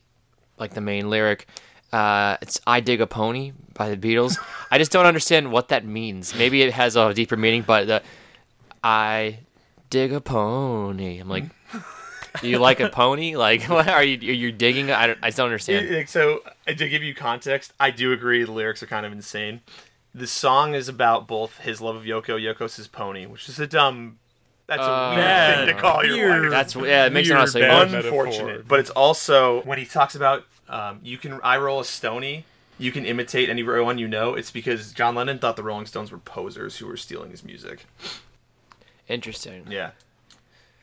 like 0.62 0.75
the 0.75 0.81
main 0.81 1.11
lyric. 1.11 1.47
Uh, 1.92 2.37
it's 2.40 2.61
"I 2.66 2.81
Dig 2.81 3.00
a 3.00 3.07
Pony" 3.07 3.52
by 3.75 3.95
the 3.95 3.97
Beatles. 3.97 4.38
I 4.71 4.78
just 4.78 4.92
don't 4.92 5.04
understand 5.07 5.52
what 5.52 5.69
that 5.69 5.85
means. 5.85 6.35
Maybe 6.35 6.62
it 6.62 6.73
has 6.73 6.97
a 6.97 7.12
deeper 7.12 7.37
meaning, 7.37 7.62
but 7.66 7.87
the 7.87 8.02
"I 8.83 9.40
dig 9.90 10.12
a 10.12 10.21
pony." 10.21 11.19
I'm 11.19 11.28
like, 11.28 11.45
you 12.42 12.59
like 12.59 12.81
a 12.81 12.88
pony? 12.88 13.37
Like, 13.37 13.64
what 13.64 13.88
are 13.88 14.02
you? 14.02 14.16
Are 14.31 14.33
you 14.35 14.52
digging? 14.52 14.90
I 14.90 15.07
don't. 15.07 15.19
I 15.23 15.28
just 15.28 15.37
don't 15.37 15.47
understand. 15.47 16.09
So 16.09 16.42
uh, 16.66 16.73
to 16.73 16.88
give 16.88 17.02
you 17.02 17.14
context, 17.14 17.73
I 17.78 17.90
do 17.90 18.12
agree 18.12 18.42
the 18.45 18.52
lyrics 18.52 18.83
are 18.83 18.87
kind 18.87 19.04
of 19.04 19.12
insane. 19.12 19.61
The 20.14 20.26
song 20.26 20.75
is 20.75 20.88
about 20.88 21.26
both 21.26 21.59
his 21.59 21.81
love 21.81 21.97
of 21.97 22.02
Yoko, 22.04 22.38
Yoko's 22.40 22.76
his 22.76 22.88
pony, 22.88 23.26
which 23.26 23.49
is 23.49 23.59
a 23.59 23.66
dumb. 23.66 24.19
That's 24.66 24.81
a 24.81 24.85
Uh, 24.90 25.14
weird 25.14 25.57
thing 25.69 25.76
to 25.76 25.83
call 25.83 26.04
your 26.04 26.16
weird. 26.16 26.42
wife. 26.45 26.50
That's 26.50 26.75
yeah. 26.76 27.07
It 27.07 27.12
makes 27.12 27.28
it 27.28 27.37
honestly 27.37 27.62
bad 27.62 27.83
worse. 27.85 27.92
metaphor. 27.92 28.26
unfortunate. 28.26 28.69
But 28.69 28.81
it's 28.81 28.90
also 28.90 29.62
when 29.62 29.78
he 29.78 29.85
talks 29.85 30.14
about 30.14 30.45
um, 30.69 31.00
you 31.02 31.19
can 31.19 31.40
I 31.42 31.57
roll 31.59 31.81
a 31.81 31.85
stony, 31.85 32.45
you 32.78 32.92
can 32.92 33.04
imitate 33.04 33.49
anyone 33.49 33.99
you 33.99 34.09
know. 34.09 34.35
It's 34.35 34.50
because 34.50 34.92
John 34.92 35.14
Lennon 35.14 35.38
thought 35.38 35.57
the 35.57 35.62
Rolling 35.62 35.87
Stones 35.87 36.11
were 36.12 36.19
posers 36.19 36.78
who 36.78 36.87
were 36.87 36.97
stealing 36.97 37.31
his 37.31 37.45
music. 37.45 37.87
Interesting. 39.09 39.66
Yeah, 39.69 39.90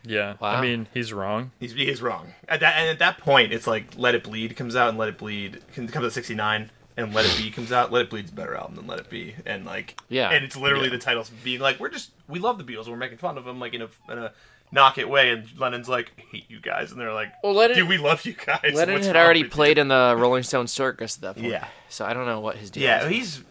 Yeah, 0.03 0.35
I 0.41 0.61
mean 0.61 0.87
he's 0.93 1.11
wrong. 1.13 1.51
he's 1.59 1.73
he 1.73 1.89
is 1.89 2.01
wrong. 2.01 2.33
At 2.47 2.59
that 2.59 2.77
and 2.77 2.89
at 2.89 2.99
that 2.99 3.17
point, 3.17 3.51
it's 3.53 3.65
like 3.67 3.97
Let 3.97 4.15
It 4.15 4.23
Bleed 4.23 4.55
comes 4.55 4.75
out 4.75 4.89
and 4.89 4.97
Let 4.97 5.09
It 5.09 5.17
Bleed 5.17 5.61
can 5.73 5.87
comes 5.87 6.05
out 6.05 6.13
'69, 6.13 6.69
and 6.99 7.13
Let 7.13 7.25
It 7.25 7.37
Be 7.37 7.49
comes 7.51 7.71
out, 7.71 7.91
Let 7.91 8.03
It 8.03 8.09
Bleed's 8.09 8.31
a 8.31 8.33
better 8.33 8.55
album 8.55 8.75
than 8.75 8.87
Let 8.87 8.99
It 8.99 9.09
Be, 9.09 9.35
and 9.45 9.65
like 9.65 9.99
Yeah. 10.09 10.29
and 10.29 10.43
it's 10.45 10.55
literally 10.55 10.85
Yeah. 10.85 10.91
the 10.91 10.97
titles 10.99 11.29
being 11.43 11.59
like 11.59 11.79
we're 11.79 11.89
just 11.89 12.11
we 12.27 12.39
love 12.39 12.57
the 12.57 12.63
Beatles, 12.63 12.87
we're 12.87 12.95
making 12.97 13.17
fun 13.17 13.37
of 13.37 13.45
them 13.45 13.59
like 13.59 13.73
in 13.73 13.81
a 13.81 13.89
in 14.11 14.17
a 14.19 14.31
knock 14.71 14.97
it 14.99 15.09
way, 15.09 15.31
and 15.31 15.47
Lennon's 15.57 15.89
like 15.89 16.11
I 16.17 16.21
hate 16.31 16.45
you 16.49 16.59
guys, 16.59 16.91
and 16.91 16.99
they're 17.01 17.13
like, 17.13 17.31
Well, 17.43 17.53
Lennon- 17.53 17.77
dude, 17.77 17.89
we 17.89 17.97
love 17.97 18.25
you 18.25 18.33
guys. 18.33 18.73
Lennon 18.73 18.95
What's 18.95 19.07
had 19.07 19.15
already 19.15 19.41
with 19.43 19.51
you?" 19.51 19.55
played 19.55 19.77
in 19.77 19.87
the 19.87 20.15
Rolling 20.17 20.43
Stone 20.43 20.67
circus 20.67 21.15
at 21.17 21.21
that 21.21 21.35
point. 21.37 21.47
Yeah. 21.51 21.67
So 21.89 22.05
I 22.05 22.13
don't 22.13 22.25
know 22.27 22.39
what 22.39 22.57
his 22.57 22.69
deal 22.69 22.83
Yeah, 22.83 23.05
is. 23.05 23.09
he's. 23.11 23.43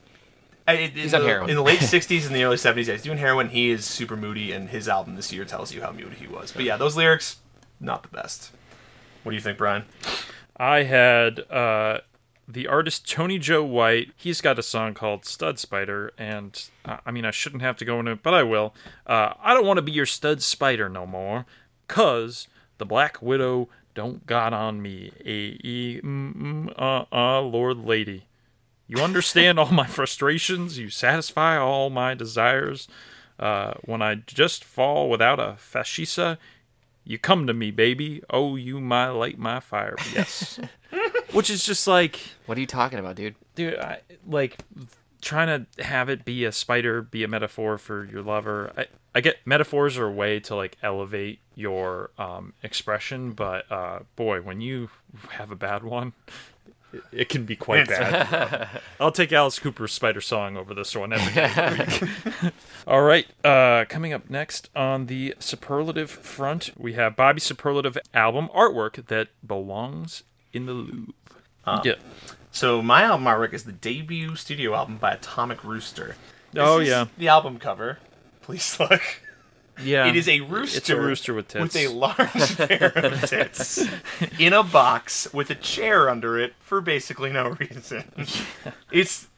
I- 0.67 0.73
In, 0.75 0.91
He's 0.91 1.13
the, 1.13 1.19
on 1.21 1.25
heroin. 1.25 1.49
in 1.51 1.57
the 1.57 1.63
late 1.63 1.79
'60s 1.81 2.27
and 2.27 2.37
the 2.37 2.45
early 2.45 2.57
'70s, 2.59 2.87
yeah, 2.89 2.93
he's 2.93 3.03
doing 3.03 3.17
heroin. 3.19 3.49
He 3.49 3.71
is 3.71 3.87
super 3.87 4.17
moody, 4.19 4.53
and 4.53 4.69
his 4.69 4.87
album 4.87 5.17
this 5.17 5.33
year 5.33 5.47
tells 5.47 5.73
you 5.73 5.81
how 5.81 5.93
moody 5.93 6.15
he 6.17 6.27
was. 6.27 6.53
But 6.53 6.65
yeah, 6.65 6.77
those 6.77 6.95
lyrics, 6.95 7.37
not 7.81 8.03
the 8.03 8.11
best. 8.11 8.51
What 9.23 9.31
do 9.33 9.35
you 9.37 9.41
think, 9.41 9.57
Brian? 9.57 9.87
I 10.59 10.83
had 10.83 11.41
uh, 11.51 12.01
the 12.49 12.67
artist 12.67 13.09
Tony 13.09 13.39
Joe 13.39 13.63
White. 13.63 14.13
He's 14.17 14.41
got 14.41 14.59
a 14.59 14.63
song 14.63 14.95
called 14.95 15.27
Stud 15.27 15.59
Spider, 15.59 16.13
and 16.17 16.61
uh, 16.85 16.97
I 17.05 17.11
mean, 17.11 17.27
I 17.27 17.31
shouldn't 17.31 17.63
have 17.63 17.77
to 17.77 17.85
go 17.85 18.01
into 18.01 18.13
it, 18.13 18.23
but 18.23 18.33
I 18.33 18.43
will. 18.43 18.75
Uh, 19.07 19.35
I 19.41 19.53
don't 19.53 19.67
want 19.67 19.77
to 19.77 19.83
be 19.83 19.93
your 19.93 20.07
stud 20.07 20.43
spider 20.43 20.89
no 20.89 21.07
more, 21.07 21.45
cause 21.87 22.49
the 22.79 22.87
Black 22.87 23.21
Widow 23.21 23.69
don't 23.95 24.27
got 24.27 24.55
on 24.55 24.81
me. 24.81 25.13
A 25.25 25.59
e 25.63 26.01
uh, 26.03 27.41
Lord 27.43 27.79
Lady. 27.79 28.25
You 28.87 29.03
understand 29.03 29.59
all 29.59 29.71
my 29.71 29.87
frustrations. 29.87 30.79
You 30.79 30.89
satisfy 30.89 31.59
all 31.59 31.91
my 31.91 32.15
desires. 32.15 32.89
Uh, 33.39 33.75
when 33.85 34.01
I 34.01 34.17
just 34.17 34.65
fall 34.65 35.11
without 35.11 35.39
a 35.39 35.57
fascisa, 35.59 36.39
you 37.05 37.19
come 37.19 37.47
to 37.47 37.55
me, 37.55 37.71
baby. 37.71 38.23
Oh, 38.31 38.57
you 38.57 38.81
my 38.81 39.09
light, 39.09 39.39
my 39.39 39.61
fire. 39.61 39.97
Yes. 40.15 40.59
Which 41.33 41.51
is 41.51 41.65
just 41.65 41.87
like, 41.87 42.19
What 42.47 42.57
are 42.59 42.61
you 42.61 42.67
talking 42.67 42.99
about, 42.99 43.17
dude? 43.17 43.35
dude, 43.55 43.79
I, 43.79 44.01
like 44.27 44.59
trying 45.21 45.67
to 45.77 45.83
have 45.83 46.09
it 46.09 46.25
be 46.25 46.45
a 46.45 46.53
spider, 46.53 47.03
be 47.03 47.25
a 47.25 47.29
metaphor 47.29 47.77
for 47.77 48.05
your 48.05 48.23
lover. 48.23 48.73
I, 48.77 48.87
I 49.15 49.21
get 49.21 49.39
metaphors 49.45 49.99
are 49.99 50.07
a 50.07 50.13
way 50.13 50.39
to 50.41 50.55
like 50.55 50.77
elevate 50.83 51.41
your 51.57 52.11
um, 52.19 52.53
expression, 52.63 53.33
but 53.33 53.71
uh, 53.71 54.01
boy, 54.17 54.41
when 54.43 54.61
you 54.61 54.91
have 55.31 55.51
a 55.51 55.57
bad 55.57 55.83
one, 55.83 56.13
it, 56.93 57.03
it 57.11 57.29
can 57.29 57.45
be 57.45 57.57
quite 57.57 57.89
bad. 57.89 58.81
I'll 59.01 59.11
take 59.11 59.33
Alice 59.33 59.59
Cooper's 59.59 59.93
Spider 59.93 60.21
Song 60.21 60.57
over 60.57 60.73
this 60.73 60.95
one 60.95 61.13
every 61.13 61.35
day. 61.35 61.99
week. 62.43 62.53
All 62.87 63.03
right, 63.03 63.27
uh, 63.45 63.87
coming 63.89 64.13
up 64.13 64.31
next 64.31 64.71
on 64.77 65.07
the 65.07 65.35
superlative 65.41 66.11
front, 66.11 66.71
we 66.79 66.93
have 66.93 67.17
Bobby's 67.17 67.43
superlative 67.43 67.99
album 68.15 68.49
artwork 68.55 69.07
that 69.07 69.29
belongs 69.45 70.23
in 70.53 70.67
the 70.67 70.73
Louvre. 70.73 71.13
yeah. 71.85 71.95
So 72.51 72.81
my 72.83 73.03
album 73.03 73.27
artwork 73.27 73.53
is 73.53 73.65
the 73.65 73.73
debut 73.73 74.35
studio 74.37 74.75
album 74.75 74.97
by 74.97 75.13
Atomic 75.13 75.63
Rooster. 75.65 76.17
This 76.53 76.63
Oh, 76.65 76.79
is 76.79 76.89
yeah. 76.89 77.07
the 77.19 77.29
album 77.29 77.59
cover. 77.59 77.99
Please 78.43 78.79
look. 78.81 79.03
Yeah. 79.81 80.07
It 80.07 80.17
is 80.17 80.29
a 80.29 80.41
rooster. 80.41 80.79
It's 80.79 80.91
a 80.91 81.01
rooster 81.01 81.35
with 81.35 81.47
tits. 81.49 81.63
With 81.75 81.77
a 81.77 81.89
large 81.89 82.57
pair 82.57 82.91
of 82.97 83.21
tits 83.29 83.87
in 84.39 84.53
a 84.53 84.65
box 84.65 85.33
with 85.33 85.51
a 85.51 85.55
chair 85.55 86.09
under 86.09 86.37
it 86.39 86.55
for 86.61 86.81
basically 86.81 87.31
no 87.31 87.51
reason. 87.51 88.05
It's 88.91 89.29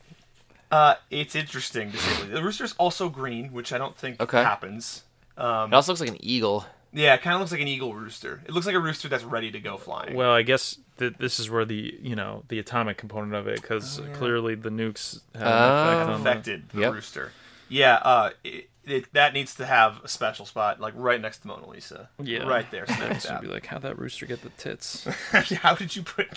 uh, 0.70 0.94
it's 1.10 1.34
interesting 1.34 1.90
to 1.90 1.96
say. 1.98 2.14
the 2.14 2.20
least. 2.20 2.32
The 2.32 2.42
rooster's 2.44 2.72
also 2.78 3.08
green, 3.08 3.52
which 3.52 3.72
I 3.72 3.78
don't 3.78 3.96
think 3.96 4.20
Okay. 4.20 4.42
happens. 4.42 5.02
Um, 5.36 5.72
It 5.72 5.76
also 5.76 5.90
looks 5.92 6.00
like 6.00 6.10
an 6.10 6.24
eagle. 6.24 6.64
Yeah, 6.92 7.14
it 7.14 7.22
kind 7.22 7.34
of 7.34 7.40
looks 7.40 7.52
like 7.52 7.60
an 7.60 7.68
eagle 7.68 7.94
rooster. 7.94 8.42
It 8.46 8.52
looks 8.52 8.66
like 8.66 8.74
a 8.74 8.80
rooster 8.80 9.08
that's 9.08 9.24
ready 9.24 9.50
to 9.52 9.60
go 9.60 9.76
flying. 9.76 10.14
Well, 10.14 10.32
I 10.32 10.42
guess 10.42 10.78
that 10.96 11.18
this 11.18 11.38
is 11.40 11.48
where 11.50 11.64
the 11.64 11.98
you 12.02 12.14
know 12.16 12.44
the 12.48 12.58
atomic 12.58 12.96
component 12.98 13.34
of 13.34 13.46
it, 13.46 13.60
because 13.60 14.00
Oh, 14.00 14.04
clearly 14.14 14.54
the 14.54 14.70
nukes 14.70 15.20
have 15.34 15.42
Oh. 15.46 15.92
effect 15.92 16.10
on 16.10 16.22
the- 16.24 16.30
affected 16.30 16.68
the 16.70 16.80
Yep. 16.80 16.92
rooster. 16.92 17.32
Yeah, 17.68 17.94
uh, 17.96 18.30
it, 18.42 18.68
it, 18.84 19.12
that 19.12 19.32
needs 19.32 19.54
to 19.54 19.64
have 19.66 20.00
a 20.02 20.08
special 20.08 20.44
spot, 20.44 20.80
like 20.80 20.92
right 20.96 21.20
next 21.20 21.38
to 21.38 21.46
Mona 21.48 21.68
Lisa. 21.68 22.08
Yeah. 22.20 22.42
right 22.48 22.68
there. 22.72 22.84
So 23.20 23.32
you'd 23.34 23.40
be 23.42 23.46
like, 23.46 23.66
how'd 23.66 23.82
that 23.82 23.98
rooster 23.98 24.26
get 24.26 24.42
the 24.42 24.48
tits? 24.50 25.04
How 25.30 25.74
did 25.76 25.94
you 25.94 26.02
put 26.02 26.28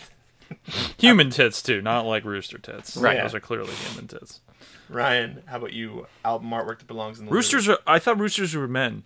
human 0.98 1.30
tits 1.32 1.62
too, 1.64 1.82
not 1.82 2.06
like 2.06 2.24
rooster 2.26 2.58
tits. 2.60 2.96
Right. 2.98 3.20
Those 3.22 3.34
are 3.34 3.40
clearly 3.40 3.74
human 3.74 4.08
tits. 4.08 4.42
Ryan? 4.90 5.42
How 5.48 5.58
about 5.58 5.74
you? 5.74 6.06
Album 6.24 6.50
artwork 6.52 6.80
that 6.80 6.88
belongs 6.88 7.20
in 7.20 7.26
the 7.26 7.32
Roosters 7.32 7.68
are. 7.68 7.80
I 7.88 7.98
thought 8.00 8.20
roosters 8.20 8.54
were 8.56 8.68
men. 8.68 9.04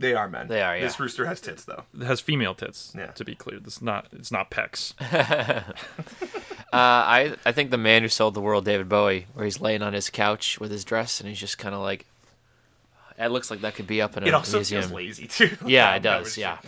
They 0.00 0.14
are 0.14 0.28
men. 0.28 0.46
They 0.48 0.62
are, 0.62 0.76
yeah. 0.76 0.84
This 0.84 1.00
rooster 1.00 1.26
has 1.26 1.40
tits 1.40 1.64
though. 1.64 1.82
It 2.00 2.04
has 2.06 2.20
female 2.20 2.54
tits. 2.54 2.92
Yeah. 2.96 3.06
To 3.08 3.24
be 3.24 3.34
clear, 3.34 3.58
this 3.58 3.76
is 3.76 3.82
not. 3.82 4.06
It's 4.12 4.30
not 4.32 4.50
pecs. 4.50 4.94
Uh, 6.70 6.76
I 6.76 7.34
I 7.46 7.52
think 7.52 7.70
the 7.70 7.78
man 7.78 8.02
who 8.02 8.08
sold 8.08 8.34
the 8.34 8.42
world, 8.42 8.66
David 8.66 8.90
Bowie, 8.90 9.26
where 9.32 9.46
he's 9.46 9.58
laying 9.58 9.80
on 9.80 9.94
his 9.94 10.10
couch 10.10 10.60
with 10.60 10.70
his 10.70 10.84
dress 10.84 11.18
and 11.18 11.26
he's 11.26 11.40
just 11.40 11.56
kind 11.56 11.74
of 11.74 11.80
like. 11.80 12.04
It 13.18 13.28
looks 13.28 13.50
like 13.50 13.62
that 13.62 13.74
could 13.74 13.86
be 13.86 14.02
up 14.02 14.18
in 14.18 14.22
a 14.22 14.26
museum. 14.26 14.34
It 14.34 14.38
also 14.38 14.56
museum. 14.58 14.82
feels 14.82 14.92
lazy 14.92 15.26
too. 15.28 15.56
Yeah, 15.66 15.94
it 15.94 16.02
does. 16.02 16.36
Yeah, 16.36 16.58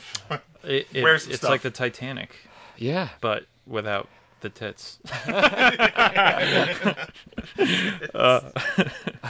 It, 0.65 0.87
it- 0.95 1.03
Where's 1.03 1.25
some 1.25 1.33
it's 1.33 1.41
stuff? 1.41 1.51
like 1.51 1.61
the 1.61 1.71
Titanic, 1.71 2.35
yeah. 2.79 3.11
but 3.21 3.45
without 3.67 4.09
the 4.41 4.51
tits. 4.51 4.99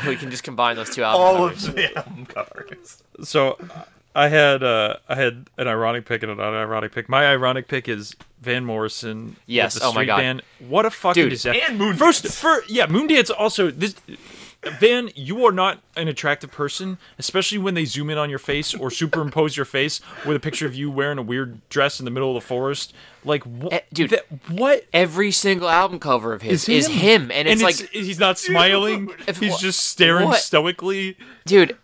we 0.07 0.17
can 0.17 0.31
just 0.31 0.43
combine 0.43 0.76
those 0.76 0.90
two 0.90 1.02
album 1.02 1.21
All 1.21 1.49
covers. 1.49 1.69
of 1.69 1.75
the 1.75 1.97
album 1.97 2.26
covers. 2.26 3.02
so 3.23 3.59
I 4.14 4.29
had 4.29 4.62
uh, 4.62 4.97
I 5.09 5.14
had 5.14 5.49
an 5.57 5.69
ironic 5.69 6.07
pick 6.07 6.23
and 6.23 6.33
an 6.33 6.38
unironic 6.38 6.93
pick. 6.93 7.09
My 7.09 7.26
ironic 7.26 7.69
pick 7.69 7.88
is 7.88 8.14
Van 8.40 8.64
Morrison. 8.64 9.37
Yes, 9.47 9.75
with 9.75 9.83
the 9.83 9.88
oh 9.88 9.93
my 9.93 10.00
street 10.00 10.07
God. 10.07 10.17
band. 10.19 10.43
What 10.69 10.87
a 10.87 10.90
fucking 10.90 11.23
Dude, 11.23 11.31
disaster! 11.31 11.61
and 11.69 11.81
Moondance. 11.81 11.99
First, 11.99 12.26
for 12.26 12.62
yeah, 12.69 12.87
Moondance 12.87 13.31
also 13.37 13.71
this. 13.71 13.95
Van, 14.79 15.11
you 15.14 15.47
are 15.47 15.52
not 15.52 15.81
an 15.97 16.07
attractive 16.09 16.50
person, 16.52 16.99
especially 17.19 17.57
when 17.57 17.73
they 17.73 17.87
zoom 17.87 18.11
in 18.11 18.19
on 18.19 18.29
your 18.29 18.38
face 18.38 18.75
or 18.75 18.90
superimpose 18.90 19.57
your 19.57 19.64
face 19.64 20.02
with 20.26 20.37
a 20.37 20.40
picture 20.40 20.67
of 20.67 20.75
you 20.75 20.90
wearing 20.90 21.17
a 21.17 21.23
weird 21.23 21.67
dress 21.71 21.99
in 21.99 22.05
the 22.05 22.11
middle 22.11 22.37
of 22.37 22.43
the 22.43 22.47
forest. 22.47 22.93
Like, 23.25 23.43
wh- 23.45 23.73
Eh, 23.73 23.81
dude. 23.93 24.11
that- 24.11 24.26
what 24.50 24.85
Every 24.93 25.31
single 25.31 25.69
album 25.71 25.99
cover 25.99 26.35
of 26.35 26.43
his 26.43 26.69
is 26.69 26.87
is 26.88 26.95
him, 26.95 27.31
and 27.33 27.49
it's 27.49 27.62
like, 27.62 27.76
he's 27.90 28.19
not 28.19 28.38
smiling. 28.38 29.11
If- 29.26 29.38
he's 29.38 29.57
just 29.59 29.81
staring 29.87 30.29
what? 30.29 30.40
stoically. 30.40 31.17
dude, 31.47 31.76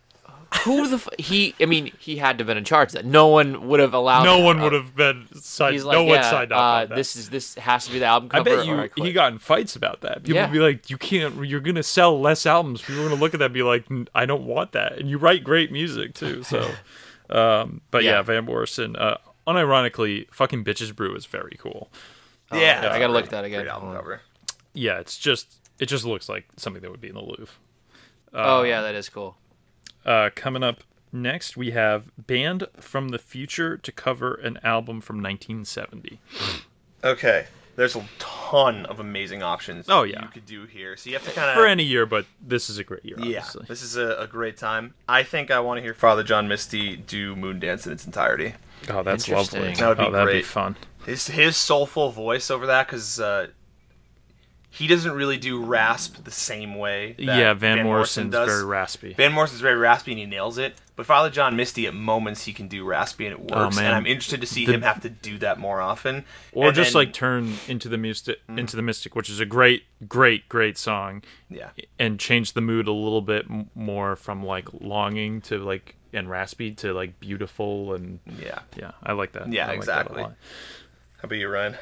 who 0.62 0.88
the 0.88 0.97
f- 0.97 1.09
he? 1.19 1.55
I 1.61 1.67
mean, 1.67 1.93
he 1.99 2.17
had 2.17 2.38
to 2.38 2.43
have 2.43 2.47
been 2.47 2.57
in 2.57 2.65
charge. 2.65 2.93
That 2.93 3.05
no 3.05 3.26
one 3.29 3.69
would 3.69 3.81
have 3.81 3.95
allowed. 3.95 4.25
No 4.25 4.38
one 4.41 4.61
would 4.62 4.73
have 4.73 4.95
been 4.95 5.26
signed. 5.41 5.75
He's 5.75 5.85
like, 5.85 5.95
no 5.95 6.05
one 6.05 6.15
yeah, 6.15 6.31
signed 6.31 6.53
up 6.53 6.59
uh, 6.59 6.62
on 6.62 6.88
that. 6.88 6.95
This 6.95 7.17
is 7.17 7.31
this 7.31 7.55
has 7.57 7.87
to 7.87 7.93
be 7.93 7.99
the 7.99 8.05
album 8.07 8.31
I 8.33 8.38
cover. 8.38 8.57
bet 8.57 8.67
you 8.67 8.75
or 8.75 8.81
I 8.83 8.91
he 8.97 9.12
got 9.12 9.33
in 9.33 9.38
fights 9.38 9.76
about 9.76 10.00
that. 10.03 10.23
People 10.23 10.35
Yeah. 10.37 10.47
would 10.47 10.53
be 10.53 10.59
like, 10.61 10.88
"You 10.91 10.99
can't. 10.99 11.45
You're 11.47 11.61
gonna 11.61 11.83
sell 11.83 12.21
less 12.21 12.47
albums. 12.47 12.81
People 12.83 13.00
are 13.05 13.09
gonna 13.09 13.21
look 13.21 13.35
at 13.35 13.38
that 13.41 13.47
and 13.47 13.55
be 13.55 13.62
like, 13.62 13.85
"N- 13.91 14.09
I 14.15 14.25
don't 14.26 14.45
want 14.45 14.73
that." 14.73 14.99
And 14.99 15.11
you 15.11 15.19
write 15.19 15.43
great 15.45 15.73
music 15.73 16.15
too. 16.15 16.43
So, 16.43 16.71
um, 17.31 17.81
but 17.91 18.05
yeah, 18.05 18.12
Yeah. 18.12 18.23
Van 18.23 18.45
Morrison. 18.45 18.97
Uh, 18.97 19.17
unironically, 19.47 20.26
fucking 20.33 20.65
bitches 20.65 20.95
brew 20.95 21.15
is 21.15 21.26
very 21.26 21.57
cool. 21.59 21.91
yeah, 22.53 22.88
I 22.93 22.99
gotta 22.99 23.12
look 23.12 23.25
at 23.25 23.31
that 23.31 23.45
again. 23.45 23.62
Great 23.62 23.71
album 23.71 23.95
cover. 23.95 24.21
Yeah, 24.75 24.99
it's 25.00 25.17
just 25.19 25.57
it 25.79 25.87
just 25.87 26.05
looks 26.05 26.29
like 26.29 26.47
something 26.57 26.83
that 26.83 26.91
would 26.91 27.00
be 27.00 27.09
in 27.09 27.15
the 27.15 27.21
Louvre. 27.23 27.49
oh 28.35 28.62
yeah, 28.62 28.83
that 28.83 28.95
is 28.95 29.09
cool. 29.09 29.37
Uh, 30.06 30.30
coming 30.34 30.62
up 30.62 30.84
next, 31.12 31.56
we 31.56 31.72
have 31.72 32.10
Band 32.16 32.68
from 32.78 33.08
the 33.08 33.18
Future 33.18 33.76
to 33.76 33.92
cover 33.92 34.34
an 34.34 34.58
album 34.62 35.00
from 35.00 35.16
1970. 35.16 36.20
Okay, 37.02 37.46
there's 37.75 37.96
a 37.96 38.04
ton 38.18 38.86
of 38.86 39.00
amazing 39.00 39.42
options. 39.42 39.86
Oh, 39.88 40.04
yeah. 40.04 40.22
you 40.22 40.28
could 40.28 40.46
do 40.46 40.64
here. 40.64 40.96
So 40.96 41.10
you 41.10 41.16
have 41.16 41.26
to 41.26 41.32
kind 41.32 41.50
of 41.50 41.56
For 41.56 41.66
any 41.66 41.82
year, 41.82 42.06
but 42.06 42.25
this 42.40 42.70
is 42.70 42.78
a 42.78 42.84
great 42.84 43.04
year. 43.04 43.16
Yeah, 43.18 43.38
Obviously. 43.40 43.66
this 43.68 43.82
is 43.82 43.96
a, 43.96 44.16
a 44.20 44.26
great 44.26 44.56
time. 44.56 44.94
I 45.08 45.25
think 45.25 45.50
I 45.50 45.58
want 45.60 45.78
to 45.78 45.82
hear 45.82 45.92
Father 45.92 46.22
John 46.22 46.46
Misty 46.46 46.96
do 46.96 47.34
Moondance 47.34 47.86
in 47.86 47.92
its 47.92 48.06
entirety. 48.06 48.54
Oh, 48.88 49.02
that's 49.02 49.28
lovely. 49.28 49.75
That 49.75 49.88
would 49.88 49.98
be 49.98 50.04
oh, 50.04 50.10
that'd 50.12 50.32
be 50.32 50.42
fun. 50.42 50.76
His 51.04 51.26
his 51.28 51.56
soulful 51.56 52.10
voice 52.10 52.50
over 52.50 52.66
that 52.66 52.86
because 52.86 53.18
uh, 53.18 53.48
he 54.76 54.87
doesn't 54.87 55.12
really 55.12 55.38
do 55.38 55.64
rasp 55.64 56.23
the 56.25 56.30
same 56.30 56.75
way. 56.75 57.14
that 57.18 57.23
yeah, 57.23 57.54
Van, 57.54 57.83
Morrison 57.83 58.25
Morrison's 58.25 58.33
does. 58.33 58.49
very 58.49 58.64
raspy. 58.64 59.14
Van 59.14 59.33
Morrison's 59.33 59.62
very 59.62 59.78
raspy 59.78 60.12
and 60.12 60.18
he 60.18 60.26
nails 60.26 60.59
it. 60.59 60.75
But 60.97 61.06
Father 61.06 61.30
John 61.30 61.56
Misty, 61.56 61.87
at 61.87 61.95
moments, 61.95 62.45
he 62.45 62.52
can 62.52 62.68
do 62.68 62.85
raspy 62.85 63.26
and 63.26 63.38
it 63.38 63.50
oh, 63.52 63.64
works. 63.64 63.78
Oh. 63.78 63.80
And 63.80 63.95
I'm 63.95 64.04
interested 64.04 64.42
to 64.42 64.47
see 64.47 64.66
The- 64.66 64.75
him 64.75 64.83
have 64.83 65.00
to 65.00 65.09
do 65.09 65.38
that 65.38 65.59
more 65.59 65.80
often. 65.80 66.26
or 66.52 66.66
And 66.66 66.76
just 66.76 66.92
then- 66.92 67.00
like 67.00 67.14
turn 67.14 67.54
into 67.68 67.88
the 67.88 67.97
mystic, 67.97 68.42
mm-hmm. 68.42 68.59
into 68.59 68.76
the 68.76 68.83
mystic, 68.83 69.16
which 69.16 69.30
is 69.30 69.40
a 69.40 69.47
great, 69.47 69.85
great, 70.06 70.47
great 70.50 70.76
song, 70.76 71.23
yeah, 71.49 71.71
and 71.99 72.21
change 72.21 72.52
the 72.52 72.61
mood 72.61 72.87
a 72.87 72.92
little 72.92 73.23
bit 73.23 73.47
more 73.75 74.14
from 74.14 74.45
like 74.45 74.68
longing 74.75 75.40
to 75.42 75.56
like 75.56 75.95
and 76.12 76.28
raspy 76.28 76.73
to 76.73 76.92
like 76.92 77.18
beautiful 77.18 77.95
and 77.95 78.18
yeah. 78.38 78.59
yeah, 78.76 78.92
I 79.02 79.12
like 79.12 79.33
that. 79.33 79.50
Yeah, 79.50 79.64
I 79.64 79.76
like 79.76 79.85
that 79.87 80.06
exactly. 80.06 80.23
How 80.23 80.33
about 81.23 81.37
you, 81.37 81.49
Ryan? 81.49 81.76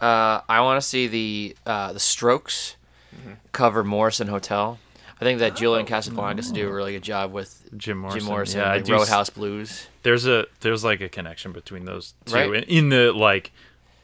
Uh, 0.00 0.40
I 0.48 0.60
want 0.60 0.80
to 0.80 0.86
see 0.86 1.06
the 1.08 1.56
uh, 1.66 1.92
the 1.92 2.00
Strokes 2.00 2.74
Mm-hmm. 3.16 3.32
cover 3.52 3.82
Morrison 3.82 4.28
Hotel. 4.28 4.78
I 5.20 5.24
think 5.24 5.40
that 5.40 5.56
Julian 5.56 5.86
Oh. 5.86 5.90
Casablancas 5.90 6.52
do 6.52 6.68
a 6.68 6.72
really 6.72 6.92
good 6.92 7.02
job 7.02 7.32
with 7.32 7.68
Jim 7.76 7.98
Morrison. 7.98 8.20
Jim 8.20 8.28
Morrison, 8.28 8.60
Yeah, 8.60 8.68
like 8.74 8.84
do 8.84 8.94
s- 8.94 9.00
Roadhouse 9.00 9.30
Blues. 9.30 9.88
There's 10.04 10.26
a 10.26 10.46
there's 10.60 10.84
like 10.84 11.00
a 11.00 11.08
connection 11.08 11.50
between 11.52 11.84
those 11.86 12.14
two 12.26 12.34
Right. 12.34 12.64
in, 12.64 12.90
the 12.90 13.12
like 13.12 13.50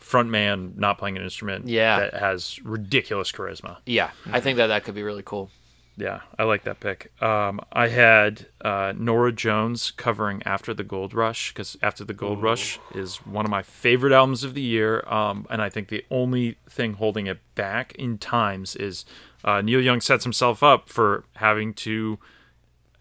frontman 0.00 0.76
not 0.76 0.98
playing 0.98 1.16
an 1.16 1.22
instrument 1.22 1.68
Yeah. 1.68 2.00
that 2.00 2.14
has 2.14 2.58
ridiculous 2.64 3.30
charisma. 3.30 3.76
Yeah, 3.86 4.10
I 4.32 4.40
think 4.40 4.56
that 4.56 4.68
that 4.68 4.84
could 4.84 4.94
be 4.94 5.02
really 5.02 5.22
cool. 5.24 5.50
Yeah, 5.96 6.20
I 6.36 6.42
like 6.42 6.64
that 6.64 6.80
pick. 6.80 7.12
Um, 7.22 7.60
I 7.72 7.86
had 7.88 8.46
uh, 8.60 8.92
Norah 8.96 9.30
Jones 9.30 9.92
covering 9.92 10.42
After 10.44 10.74
the 10.74 10.82
Gold 10.82 11.14
Rush 11.14 11.52
because 11.52 11.78
After 11.82 12.04
the 12.04 12.14
Gold 12.14 12.42
Rush 12.42 12.80
is 12.94 13.18
one 13.18 13.44
of 13.44 13.50
my 13.50 13.62
favorite 13.62 14.12
albums 14.12 14.42
of 14.42 14.54
the 14.54 14.60
year. 14.60 15.04
Um, 15.06 15.46
and 15.50 15.62
I 15.62 15.68
think 15.68 15.88
the 15.88 16.04
only 16.10 16.56
thing 16.68 16.94
holding 16.94 17.28
it 17.28 17.38
back 17.54 17.94
in 17.94 18.18
times 18.18 18.74
is 18.74 19.04
uh, 19.44 19.60
Neil 19.60 19.80
Young 19.80 20.00
sets 20.00 20.24
himself 20.24 20.64
up 20.64 20.88
for 20.88 21.24
having 21.36 21.72
to 21.74 22.18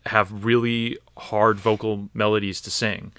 have 0.06 0.46
really 0.46 0.98
hard 1.18 1.60
vocal 1.60 2.10
melodies 2.14 2.62
to 2.62 2.70
sing. 2.70 3.12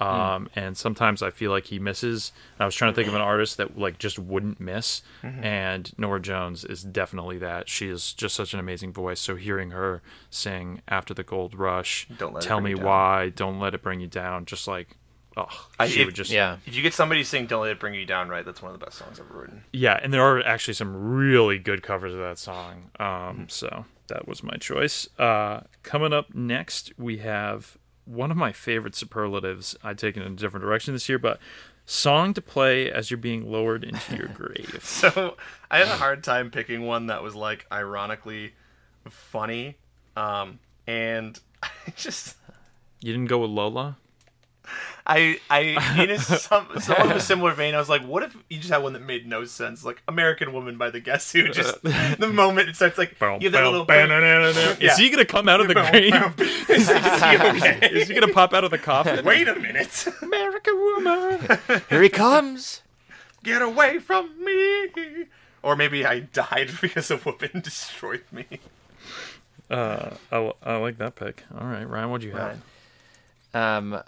Um, 0.00 0.48
and 0.56 0.76
sometimes 0.76 1.22
I 1.22 1.30
feel 1.30 1.50
like 1.50 1.66
he 1.66 1.78
misses. 1.78 2.32
And 2.56 2.62
I 2.62 2.64
was 2.64 2.74
trying 2.74 2.92
to 2.92 2.96
think 2.96 3.08
of 3.08 3.14
an 3.14 3.20
artist 3.20 3.58
that 3.58 3.78
like 3.78 3.98
just 3.98 4.18
wouldn't 4.18 4.58
miss, 4.60 5.02
and 5.22 5.92
Norah 5.98 6.20
Jones 6.20 6.64
is 6.64 6.82
definitely 6.82 7.38
that. 7.38 7.68
She 7.68 7.88
is 7.88 8.12
just 8.14 8.34
such 8.34 8.54
an 8.54 8.60
amazing 8.60 8.92
voice. 8.92 9.20
So 9.20 9.36
hearing 9.36 9.70
her 9.72 10.02
sing 10.30 10.80
after 10.88 11.12
the 11.14 11.22
Gold 11.22 11.54
Rush, 11.54 12.08
Don't 12.18 12.32
Let 12.34 12.44
It 12.44 12.46
tell 12.46 12.58
Bring 12.58 12.64
me 12.64 12.70
You 12.70 12.76
Down. 12.76 12.86
why, 12.86 13.28
don't 13.30 13.60
let 13.60 13.74
it 13.74 13.82
bring 13.82 14.00
you 14.00 14.06
down. 14.08 14.46
Just 14.46 14.66
like, 14.66 14.96
oh, 15.36 15.46
I- 15.78 15.88
she 15.88 16.00
if- 16.00 16.06
would 16.06 16.14
just 16.14 16.30
Yeah, 16.30 16.56
If 16.66 16.74
you 16.74 16.82
get 16.82 16.94
somebody 16.94 17.22
to 17.22 17.28
sing 17.28 17.46
"Don't 17.46 17.62
Let 17.62 17.70
It 17.72 17.80
Bring 17.80 17.94
You 17.94 18.06
Down" 18.06 18.28
right, 18.28 18.44
that's 18.44 18.62
one 18.62 18.72
of 18.72 18.78
the 18.80 18.84
best 18.86 18.98
songs 18.98 19.20
ever 19.20 19.38
written. 19.40 19.64
Yeah, 19.72 19.98
and 20.02 20.12
there 20.14 20.22
are 20.22 20.42
actually 20.42 20.74
some 20.74 20.96
really 21.14 21.58
good 21.58 21.82
covers 21.82 22.12
of 22.14 22.20
that 22.20 22.38
song. 22.38 22.90
Um, 22.98 23.06
Mm-hmm. 23.06 23.42
so 23.48 23.84
that 24.08 24.26
was 24.26 24.42
my 24.42 24.56
choice. 24.56 25.08
Uh, 25.18 25.60
coming 25.82 26.12
up 26.12 26.34
next, 26.34 26.92
we 26.98 27.18
have 27.18 27.76
one 28.10 28.30
of 28.30 28.36
my 28.36 28.52
favorite 28.52 28.94
superlatives. 28.94 29.76
I'd 29.82 29.98
taken 29.98 30.22
in 30.22 30.32
a 30.32 30.36
different 30.36 30.64
direction 30.64 30.94
this 30.94 31.08
year, 31.08 31.18
but 31.18 31.38
song 31.86 32.34
to 32.34 32.40
play 32.42 32.90
as 32.90 33.10
you're 33.10 33.18
being 33.18 33.50
lowered 33.50 33.84
into 33.84 34.16
your 34.16 34.28
grave. 34.34 34.80
So 34.82 35.36
I 35.70 35.78
had 35.78 35.88
a 35.88 35.96
hard 35.96 36.22
time 36.24 36.50
picking 36.50 36.86
one 36.86 37.06
that 37.06 37.22
was 37.22 37.34
like 37.34 37.66
ironically 37.72 38.52
funny, 39.08 39.76
um, 40.16 40.58
and 40.86 41.38
I 41.62 41.68
just 41.96 42.36
You 43.00 43.12
didn't 43.12 43.28
go 43.28 43.38
with 43.38 43.50
Lola? 43.50 43.96
I 45.10 45.40
I 45.50 46.02
in 46.02 46.10
a, 46.10 46.18
some 46.20 46.66
somewhat 46.80 47.10
of 47.10 47.16
a 47.16 47.20
similar 47.20 47.52
vein. 47.52 47.74
I 47.74 47.78
was 47.78 47.88
like, 47.88 48.02
what 48.06 48.22
if 48.22 48.36
you 48.48 48.58
just 48.58 48.70
had 48.70 48.78
one 48.82 48.92
that 48.92 49.02
made 49.02 49.26
no 49.26 49.44
sense, 49.44 49.84
like 49.84 50.00
American 50.06 50.52
Woman 50.52 50.78
by 50.78 50.90
the 50.90 51.00
Guess 51.00 51.32
Who? 51.32 51.48
Just 51.48 51.82
the 51.82 52.30
moment 52.32 52.68
it 52.68 52.76
starts 52.76 52.96
like 52.96 53.16
you 53.20 53.26
have 53.26 53.52
that 53.52 53.64
little. 53.64 53.86
Is 53.90 54.80
Yeah. 54.80 54.96
he 54.96 55.10
gonna 55.10 55.24
come 55.24 55.48
out 55.48 55.60
of 55.60 55.66
the 55.68 55.74
grave? 55.74 56.14
Is 56.70 56.88
he 56.88 56.94
okay? 56.94 57.88
Is 57.90 58.06
he 58.08 58.14
gonna 58.14 58.32
pop 58.32 58.54
out 58.54 58.62
of 58.62 58.70
the 58.70 58.78
coffin? 58.78 59.24
Wait 59.24 59.48
a 59.48 59.56
minute! 59.56 60.06
American 60.22 60.78
woman. 60.78 61.58
here 61.88 62.02
he 62.02 62.08
comes. 62.08 62.82
Get 63.42 63.62
away 63.62 63.98
from 63.98 64.30
me! 64.44 65.26
Or 65.62 65.74
maybe 65.74 66.06
I 66.06 66.20
died 66.20 66.70
because 66.80 67.10
a 67.10 67.16
woman 67.16 67.60
destroyed 67.62 68.24
me. 68.30 68.46
Uh, 69.68 70.10
I, 70.30 70.52
I 70.62 70.76
like 70.76 70.98
that 70.98 71.16
pick. 71.16 71.44
All 71.58 71.66
right, 71.66 71.88
Ryan, 71.88 72.10
what'd 72.10 72.24
you 72.24 72.32
have? 72.36 72.60
Ryan. 73.54 73.94
Um, 73.94 74.02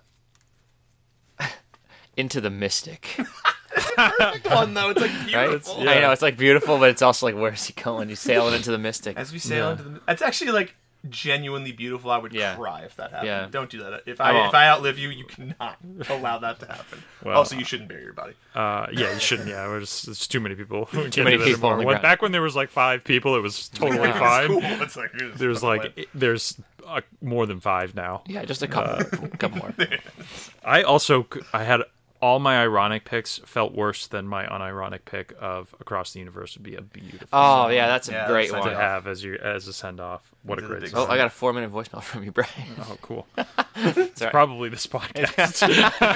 into 2.17 2.41
the 2.41 2.51
mystic, 2.51 3.17
perfect 3.97 4.47
One 4.51 4.75
though, 4.75 4.91
it's 4.91 5.01
like 5.01 5.11
right? 5.35 5.49
beautiful. 5.51 5.85
Yeah. 5.85 5.91
I 5.91 6.01
know 6.01 6.11
it's 6.13 6.23
like 6.23 6.37
beautiful, 6.37 6.79
but 6.79 6.91
it's 6.91 7.03
also 7.03 7.27
like 7.27 7.35
where's 7.35 7.65
he 7.67 7.73
going? 7.75 8.09
He's 8.09 8.21
sailing 8.21 8.55
into 8.55 8.71
the 8.71 8.79
mystic. 8.79 9.17
As 9.17 9.33
we 9.33 9.39
sail 9.39 9.67
Yeah. 9.67 9.71
into 9.73 9.83
the, 9.85 10.01
it's 10.09 10.23
actually 10.23 10.51
like 10.53 10.75
genuinely 11.09 11.73
beautiful. 11.73 12.11
I 12.13 12.19
would 12.19 12.33
Yeah. 12.33 12.55
cry 12.55 12.83
if 12.83 12.95
that 12.97 13.11
happened. 13.11 13.27
Yeah. 13.29 13.49
Don't 13.51 13.69
do 13.71 13.83
that. 13.83 14.03
If 14.07 14.21
I 14.21 14.31
I, 14.31 14.49
if 14.49 14.55
I 14.55 14.69
outlive 14.69 14.99
you, 14.99 15.09
you 15.09 15.25
cannot 15.25 15.77
allow 16.09 16.39
that 16.39 16.61
to 16.61 16.67
happen. 16.67 17.03
Well, 17.25 17.37
also, 17.37 17.57
you 17.57 17.65
shouldn't 17.65 17.89
bury 17.89 18.05
your 18.05 18.13
body. 18.13 18.35
Uh, 18.55 18.87
yeah, 18.93 19.13
you 19.15 19.19
shouldn't. 19.21 19.49
Yeah, 19.49 19.67
there's, 19.67 20.03
there's 20.03 20.29
too 20.29 20.39
many 20.41 20.55
people. 20.55 20.87
Too 20.87 21.25
many 21.25 21.39
people 21.39 21.69
on 21.71 21.79
the 21.79 21.85
When, 21.85 21.95
ground. 21.95 22.03
back 22.03 22.23
when 22.23 22.31
there 22.33 22.43
was 22.43 22.55
like 22.55 22.69
five 22.71 23.03
people, 23.05 23.35
it 23.37 23.41
was 23.41 23.69
totally 23.75 24.09
It's 24.11 24.19
fine. 24.19 24.47
cool. 24.49 24.61
It's 24.63 24.97
like 24.97 25.11
it's 25.15 25.39
There's 25.39 25.63
like 25.63 25.93
it- 25.97 26.09
there's 26.15 26.61
uh, 26.87 27.01
more 27.21 27.47
than 27.47 27.59
five 27.61 27.95
now. 27.97 28.23
Yeah, 28.27 28.45
just 28.45 28.63
a 28.63 28.69
couple, 28.69 29.29
couple 29.39 29.59
more. 29.59 29.75
I 30.65 30.83
also 30.83 31.27
I 31.53 31.65
had 31.65 31.81
all 32.23 32.39
my 32.39 32.63
ironic 32.63 33.05
picks 33.05 33.39
felt 33.45 33.75
worse 33.75 34.07
than 34.07 34.27
my 34.29 34.47
unironic 34.47 35.05
pick 35.05 35.35
of 35.41 35.75
Across 35.81 36.13
the 36.13 36.21
Universe 36.21 36.55
would 36.57 36.63
be 36.63 36.77
a 36.77 36.81
beautiful 36.81 37.27
Oh 37.33 37.65
song 37.65 37.73
yeah, 37.75 37.89
that's 37.89 38.09
a 38.09 38.13
Yeah, 38.13 38.29
great 38.29 38.51
that's 38.53 38.65
to 38.65 38.75
have 38.75 39.07
as 39.09 39.23
your 39.25 39.43
as 39.43 39.67
a 39.69 39.73
send 39.73 40.01
off. 40.01 40.31
What 40.45 40.59
a 40.59 40.63
These 40.63 40.71
are 40.71 40.75
the 40.75 40.81
great 40.81 40.91
song. 40.93 41.07
Oh, 41.09 41.13
I 41.13 41.17
got 41.17 41.27
a 41.27 41.31
four 41.31 41.53
minute 41.53 41.73
voicemail 41.73 42.03
from 42.03 42.23
you, 42.25 42.31
Brian. 42.33 42.51
Oh, 42.81 42.97
cool. 43.03 43.27
It's 43.75 44.23
all 44.23 44.27
right. 44.27 44.33
Probably 44.33 44.69
this 44.69 44.87
podcast. 44.97 45.63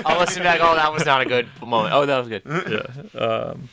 I'll 0.06 0.20
listen 0.20 0.42
back. 0.42 0.60
Oh, 0.62 0.74
that 0.76 0.92
was 0.92 1.04
not 1.04 1.22
a 1.22 1.26
good 1.26 1.48
moment. 1.60 1.92
Oh, 1.94 2.06
that 2.06 2.18
was 2.18 2.28
good. 2.28 2.42
yeah. 2.46 3.20
Um, 3.20 3.68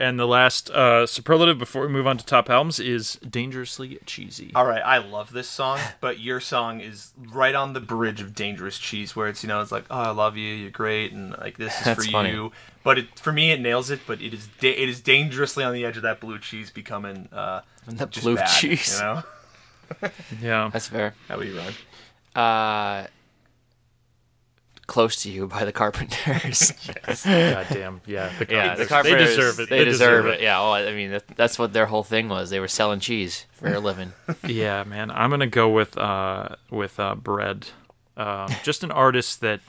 and 0.00 0.18
the 0.18 0.26
last 0.26 0.70
uh, 0.70 1.06
superlative 1.06 1.58
before 1.58 1.82
we 1.82 1.88
move 1.88 2.06
on 2.06 2.16
to 2.18 2.24
top 2.24 2.50
albums 2.50 2.80
is 2.80 3.14
dangerously 3.16 3.98
cheesy. 4.06 4.50
All 4.54 4.64
right, 4.66 4.82
I 4.84 4.98
love 4.98 5.30
this 5.32 5.48
song, 5.48 5.78
but 6.00 6.18
your 6.18 6.40
song 6.40 6.80
is 6.80 7.12
right 7.32 7.54
on 7.54 7.74
the 7.74 7.80
bridge 7.80 8.20
of 8.20 8.34
Dangerous 8.34 8.78
Cheese, 8.78 9.14
where 9.14 9.28
it's 9.28 9.44
you 9.44 9.48
know 9.48 9.60
it's 9.60 9.70
like, 9.70 9.84
oh, 9.90 10.00
I 10.00 10.10
love 10.10 10.36
you, 10.36 10.52
you're 10.54 10.70
great, 10.70 11.12
and 11.12 11.36
like 11.38 11.56
this 11.58 11.78
is 11.78 11.84
That's 11.84 12.06
for 12.06 12.10
funny. 12.10 12.30
you. 12.30 12.50
But 12.82 12.98
it, 12.98 13.18
for 13.20 13.30
me, 13.30 13.52
it 13.52 13.60
nails 13.60 13.90
it. 13.90 14.00
But 14.06 14.22
it 14.22 14.32
is 14.34 14.48
da- 14.58 14.72
it 14.76 14.88
is 14.88 15.00
dangerously 15.00 15.62
on 15.62 15.74
the 15.74 15.84
edge 15.84 15.96
of 15.98 16.02
that 16.02 16.18
blue 16.18 16.38
cheese 16.38 16.70
becoming 16.70 17.28
uh, 17.30 17.60
The 17.86 18.06
just 18.06 18.24
blue 18.24 18.36
bad, 18.36 18.46
cheese. 18.48 18.98
You 18.98 19.04
know, 19.04 19.22
Yeah. 20.40 20.70
That's 20.72 20.88
fair. 20.88 21.14
how 21.28 21.34
about 21.34 21.46
you, 21.46 21.58
Ryan? 21.58 21.74
Uh, 22.34 23.06
close 24.90 25.22
to 25.22 25.30
you 25.30 25.46
by 25.46 25.64
the 25.64 25.70
Carpenters. 25.70 26.72
God 27.24 27.66
damn. 27.70 28.00
Yeah. 28.06 28.32
The, 28.40 28.46
yeah, 28.50 28.74
the 28.74 28.82
they 28.82 28.88
Carpenters. 28.88 29.36
deserve 29.36 29.60
it. 29.60 29.70
They, 29.70 29.84
deserve, 29.84 30.26
it. 30.26 30.40
Yeah. 30.40 30.60
Oh, 30.60 30.72
I 30.72 30.92
mean, 30.92 31.12
that, 31.12 31.28
that's 31.36 31.60
what 31.60 31.72
their 31.72 31.86
whole 31.86 32.02
thing 32.02 32.28
was. 32.28 32.50
They 32.50 32.58
were 32.58 32.66
selling 32.66 32.98
cheese 32.98 33.46
for 33.52 33.72
a 33.72 33.78
living. 33.78 34.12
Yeah, 34.46 34.82
man. 34.84 35.12
I'm 35.12 35.30
gonna 35.30 35.46
go 35.46 35.68
with 35.68 35.96
uh 35.96 36.56
with 36.70 36.98
uh 36.98 37.14
bread. 37.14 37.68
Um, 38.16 38.48
just 38.64 38.82
an 38.82 38.90
artist 38.90 39.40
that 39.42 39.60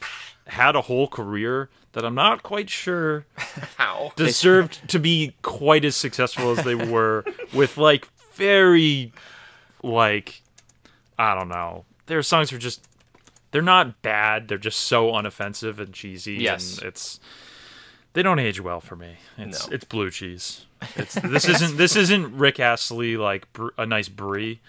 had 0.48 0.76
a 0.76 0.82
whole 0.82 1.08
career 1.08 1.70
that 1.92 2.04
I'm 2.04 2.16
not 2.16 2.42
quite 2.42 2.70
sure 2.70 3.26
How? 3.78 4.12
deserved 4.16 4.90
to 4.90 4.98
be 4.98 5.36
quite 5.44 5.86
as 5.86 5.96
successful 5.96 6.58
as 6.58 6.66
they 6.66 6.74
were 6.74 7.24
with 7.54 7.78
like 7.78 8.08
very 8.34 9.14
like 9.84 10.42
I 11.20 11.36
don't 11.36 11.50
know. 11.50 11.86
Their 12.08 12.24
songs 12.24 12.52
are 12.52 12.58
just 12.58 12.88
they're 13.52 13.62
not 13.62 14.02
bad, 14.02 14.48
they're 14.48 14.58
just 14.58 14.80
so 14.82 15.12
unoffensive 15.12 15.80
and 15.80 15.94
cheesy 15.94 16.36
Yes. 16.36 16.78
and 16.80 16.88
it's 16.88 17.20
they 18.14 18.24
don't 18.24 18.40
age 18.40 18.60
well 18.60 18.82
for 18.82 18.96
me. 18.96 19.18
It's 19.38 19.68
No. 19.70 19.74
it's 19.76 19.86
blue 19.86 20.10
cheese. 20.12 20.66
It's 20.96 21.14
this 21.24 21.48
isn't 21.48 21.78
this 21.78 21.96
isn't 21.96 22.36
Rick 22.38 22.60
Astley 22.60 23.16
like 23.18 23.52
br- 23.54 23.70
a 23.78 23.86
nice 23.86 24.10
brie, 24.10 24.60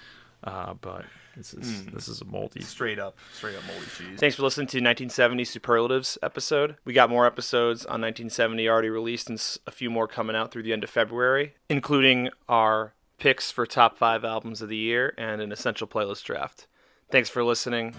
uh, 0.45 0.75
but 0.75 1.05
this 1.37 1.55
is 1.55 1.87
this 1.87 2.09
is 2.09 2.21
a 2.21 2.25
moldy. 2.25 2.61
Straight 2.63 2.99
up, 2.99 3.17
straight 3.33 3.57
up 3.57 3.63
moldy 3.67 3.87
cheese. 3.97 4.21
Thanks 4.21 4.37
for 4.37 4.43
listening 4.43 4.67
to 4.69 4.77
1970 4.77 5.45
Superlatives 5.45 6.19
episode. 6.23 6.77
We 6.85 6.93
got 6.93 7.09
more 7.11 7.27
episodes 7.27 7.85
on 7.87 8.01
1970 8.03 8.69
already 8.69 8.91
released, 8.91 9.29
and 9.31 9.41
a 9.67 9.71
few 9.71 9.91
more 9.91 10.07
coming 10.07 10.37
out 10.37 10.53
through 10.53 10.63
the 10.65 10.73
end 10.75 10.85
of 10.85 10.91
February, 10.91 11.55
including 11.71 12.29
our 12.49 12.93
picks 13.19 13.51
for 13.51 13.65
top 13.67 13.97
five 13.97 14.25
albums 14.25 14.61
of 14.63 14.69
the 14.69 14.77
year 14.77 15.15
and 15.17 15.41
an 15.41 15.51
essential 15.53 15.87
playlist 15.89 16.23
draft. 16.25 16.67
Thanks 17.11 17.29
for 17.31 17.43
listening. 17.43 17.95